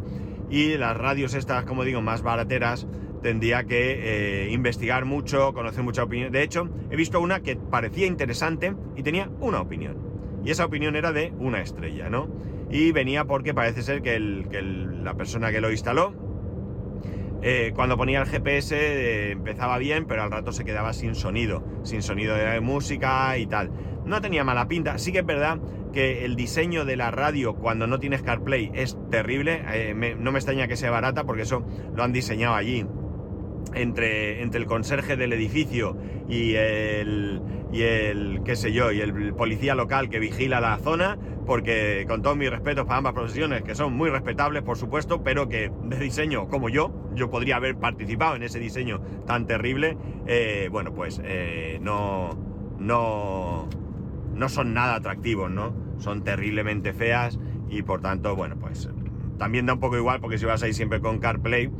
y 0.50 0.76
las 0.76 0.96
radios 0.96 1.34
estas, 1.34 1.64
como 1.64 1.84
digo, 1.84 2.00
más 2.00 2.22
barateras 2.22 2.86
tendría 3.22 3.64
que 3.64 4.44
eh, 4.46 4.50
investigar 4.50 5.04
mucho, 5.04 5.52
conocer 5.54 5.82
mucha 5.82 6.02
opinión. 6.02 6.30
De 6.30 6.42
hecho, 6.42 6.68
he 6.90 6.96
visto 6.96 7.20
una 7.20 7.40
que 7.40 7.56
parecía 7.56 8.06
interesante 8.06 8.74
y 8.96 9.02
tenía 9.02 9.30
una 9.40 9.60
opinión. 9.60 9.96
Y 10.44 10.50
esa 10.50 10.66
opinión 10.66 10.94
era 10.94 11.10
de 11.10 11.32
una 11.38 11.62
estrella, 11.62 12.10
¿no? 12.10 12.28
Y 12.70 12.92
venía 12.92 13.24
porque 13.24 13.54
parece 13.54 13.82
ser 13.82 14.02
que, 14.02 14.18
la 14.18 15.14
persona 15.14 15.52
que 15.52 15.60
lo 15.60 15.70
instaló 15.70 16.14
eh, 17.42 17.72
cuando 17.74 17.96
ponía 17.96 18.22
el 18.22 18.26
GPS 18.26 18.74
eh, 18.74 19.30
empezaba 19.32 19.76
bien, 19.78 20.06
pero 20.06 20.22
al 20.22 20.30
rato 20.30 20.50
se 20.50 20.64
quedaba 20.64 20.92
sin 20.94 21.14
sonido, 21.14 21.62
sin 21.82 22.02
sonido 22.02 22.34
de 22.34 22.60
música 22.60 23.36
y 23.36 23.46
tal. 23.46 23.70
No 24.06 24.20
tenía 24.20 24.44
mala 24.44 24.66
pinta, 24.66 24.98
sí 24.98 25.12
que 25.12 25.18
es 25.18 25.26
verdad 25.26 25.58
que 25.92 26.24
el 26.24 26.36
diseño 26.36 26.84
de 26.84 26.96
la 26.96 27.10
radio 27.10 27.54
cuando 27.54 27.86
no 27.86 28.00
tienes 28.00 28.22
CarPlay 28.22 28.70
es 28.74 28.96
terrible, 29.10 29.62
eh, 29.72 30.16
no 30.18 30.32
me 30.32 30.38
extraña 30.38 30.66
que 30.68 30.76
sea 30.76 30.90
barata 30.90 31.24
porque 31.24 31.42
eso 31.42 31.64
lo 31.94 32.02
han 32.02 32.12
diseñado 32.12 32.54
allí 32.54 32.86
entre, 33.74 34.42
entre 34.42 34.60
el 34.60 34.66
conserje 34.66 35.16
del 35.16 35.32
edificio 35.32 35.96
y 36.28 36.54
el, 36.54 37.42
y 37.72 37.82
el, 37.82 38.40
qué 38.44 38.56
sé 38.56 38.72
yo, 38.72 38.92
y 38.92 39.00
el 39.00 39.34
policía 39.34 39.74
local 39.74 40.08
que 40.08 40.18
vigila 40.18 40.60
la 40.60 40.78
zona, 40.78 41.18
porque 41.46 42.04
con 42.08 42.22
todos 42.22 42.36
mis 42.36 42.50
respetos 42.50 42.84
para 42.86 42.98
ambas 42.98 43.12
profesiones, 43.14 43.62
que 43.62 43.74
son 43.74 43.92
muy 43.94 44.10
respetables, 44.10 44.62
por 44.62 44.76
supuesto, 44.76 45.22
pero 45.22 45.48
que 45.48 45.70
de 45.84 45.98
diseño 45.98 46.48
como 46.48 46.68
yo, 46.68 46.92
yo 47.14 47.30
podría 47.30 47.56
haber 47.56 47.76
participado 47.76 48.36
en 48.36 48.42
ese 48.42 48.58
diseño 48.58 49.00
tan 49.26 49.46
terrible, 49.46 49.96
eh, 50.26 50.68
bueno, 50.70 50.94
pues 50.94 51.20
eh, 51.24 51.78
no, 51.82 52.30
no, 52.78 53.68
no 54.34 54.48
son 54.48 54.74
nada 54.74 54.96
atractivos, 54.96 55.50
¿no? 55.50 55.74
Son 55.98 56.24
terriblemente 56.24 56.92
feas 56.92 57.38
y 57.68 57.82
por 57.82 58.00
tanto, 58.00 58.34
bueno, 58.36 58.56
pues 58.58 58.88
también 59.38 59.66
da 59.66 59.74
un 59.74 59.80
poco 59.80 59.96
igual 59.96 60.20
porque 60.20 60.38
si 60.38 60.46
vas 60.46 60.62
ahí 60.62 60.72
siempre 60.72 61.00
con 61.00 61.18
CarPlay, 61.18 61.70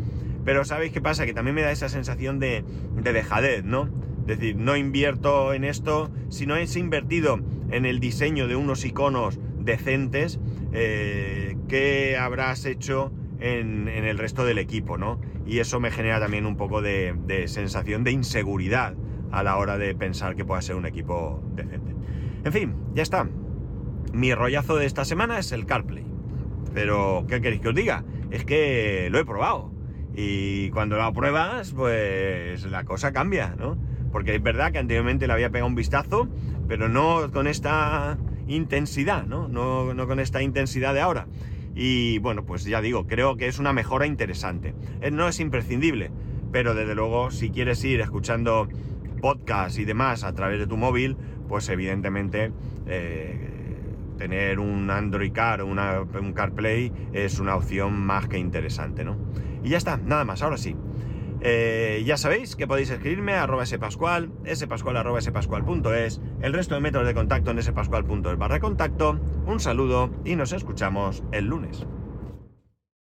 pero 0.44 0.64
¿sabéis 0.64 0.92
qué 0.92 1.00
pasa? 1.00 1.26
Que 1.26 1.35
también 1.35 1.54
me 1.54 1.62
da 1.62 1.70
esa 1.70 1.88
sensación 1.88 2.38
de, 2.38 2.64
de 3.02 3.12
dejadez, 3.12 3.64
¿no? 3.64 3.88
Es 4.26 4.38
decir, 4.38 4.57
no 4.57 4.76
invierto 4.76 5.52
en 5.52 5.64
esto, 5.64 6.11
si 6.30 6.46
no 6.46 6.57
es 6.57 6.76
invertido 6.76 7.40
en 7.70 7.85
el 7.85 8.00
diseño 8.00 8.48
de 8.48 8.57
unos 8.57 8.85
iconos 8.85 9.38
decentes, 9.59 10.40
eh, 10.72 11.57
¿qué 11.68 12.16
habrás 12.16 12.64
hecho 12.64 13.12
en, 13.40 13.88
el 13.88 14.18
resto 14.18 14.44
del 14.44 14.59
equipo, 14.59 14.96
¿no? 14.96 15.20
Y 15.46 15.59
eso 15.59 15.80
me 15.80 15.90
genera 15.90 16.20
también 16.20 16.46
un 16.46 16.57
poco 16.57 16.80
de, 16.80 17.44
sensación 17.48 18.04
de 18.04 18.12
inseguridad 18.12 18.94
a 19.30 19.42
la 19.42 19.57
hora 19.57 19.76
de 19.76 19.94
pensar 19.94 20.37
que 20.37 20.44
pueda 20.44 20.62
ser 20.62 20.76
un 20.76 20.87
equipo 20.87 21.42
decente. 21.54 21.94
En 22.44 22.52
fin, 22.52 22.74
ya 22.94 23.02
está. 23.02 23.28
Mi 24.12 24.35
rollazo 24.35 24.76
de 24.76 24.87
esta 24.87 25.04
semana 25.04 25.38
es 25.38 25.52
el 25.52 25.66
CarPlay. 25.66 26.07
Pero, 26.72 27.26
¿qué 27.28 27.40
queréis 27.40 27.61
que 27.61 27.68
os 27.68 27.74
diga? 27.74 28.04
Es 28.30 28.44
que 28.44 29.09
lo 29.11 29.18
he 29.18 29.24
probado. 29.24 29.74
Y 30.14 30.70
cuando 30.70 30.96
lo 30.96 31.12
pruebas, 31.12 31.72
pues 31.72 32.64
la 32.64 32.85
cosa 32.85 33.12
cambia, 33.12 33.55
¿no? 33.59 33.77
Porque 34.12 34.37
es 34.37 34.42
verdad 34.42 34.70
que 34.70 34.79
anteriormente 34.79 35.27
le 35.27 35.33
había 35.33 35.50
pegado 35.50 35.66
un 35.66 35.74
vistazo, 35.74 36.29
pero 36.68 36.88
no 36.88 37.31
con 37.33 37.46
esta 37.46 38.16
intensidad, 38.46 39.27
¿no? 39.27 39.48
¿no? 39.48 40.07
con 40.07 40.20
esta 40.20 40.42
intensidad 40.42 40.94
de 40.94 41.00
ahora. 41.00 41.27
Y 41.74 42.18
bueno, 42.18 42.44
pues 42.44 42.64
ya 42.64 42.81
digo, 42.81 43.07
creo 43.07 43.37
que 43.37 43.48
es 43.48 43.59
una 43.59 43.72
mejora 43.72 44.07
interesante. 44.07 44.74
Eh, 45.00 45.11
no 45.11 45.27
es 45.27 45.40
imprescindible, 45.40 46.12
pero 46.53 46.74
desde 46.74 46.94
luego 46.94 47.33
si 47.33 47.50
quieres 47.50 47.83
ir 47.85 48.00
escuchando 48.00 48.68
podcasts 49.20 49.79
y 49.79 49.85
demás 49.85 50.22
a 50.22 50.33
través 50.35 50.61
de 50.61 50.66
tu 50.68 50.77
móvil, 50.77 51.16
pues 51.48 51.68
evidentemente 51.68 52.53
eh, 52.87 53.55
tener 54.18 54.61
un 54.61 54.88
Android 54.90 55.33
Car 55.33 55.62
o 55.62 55.66
un 55.66 56.33
CarPlay 56.33 56.92
es 57.12 57.40
una 57.40 57.57
opción 57.57 57.94
más 57.94 58.29
que 58.29 58.38
interesante, 58.38 59.05
¿no? 59.05 59.16
Y 59.64 59.70
ya 59.70 59.79
está, 59.79 59.96
nada 59.96 60.24
más, 60.24 60.42
ahora 60.42 60.59
sí. 60.59 60.77
Eh, 61.40 62.03
ya 62.07 62.16
sabéis 62.16 62.55
que 62.55 62.66
podéis 62.66 62.90
escribirme 62.90 63.35
a 63.35 63.42
arroba 63.42 63.66
spascual, 63.66 64.31
spascual 64.55 64.96
arroba 64.96 65.20
spascual.es, 65.20 66.20
el 66.40 66.53
resto 66.53 66.74
de 66.74 66.81
métodos 66.81 67.07
de 67.07 67.14
contacto 67.14 67.50
en 67.50 67.62
spascual.es 67.62 68.38
barra 68.38 68.61
contacto. 68.61 69.18
Un 69.46 69.61
saludo 69.61 70.11
y 70.24 70.37
nos 70.37 70.53
escuchamos 70.53 71.22
el 71.33 71.46
lunes. 71.46 71.87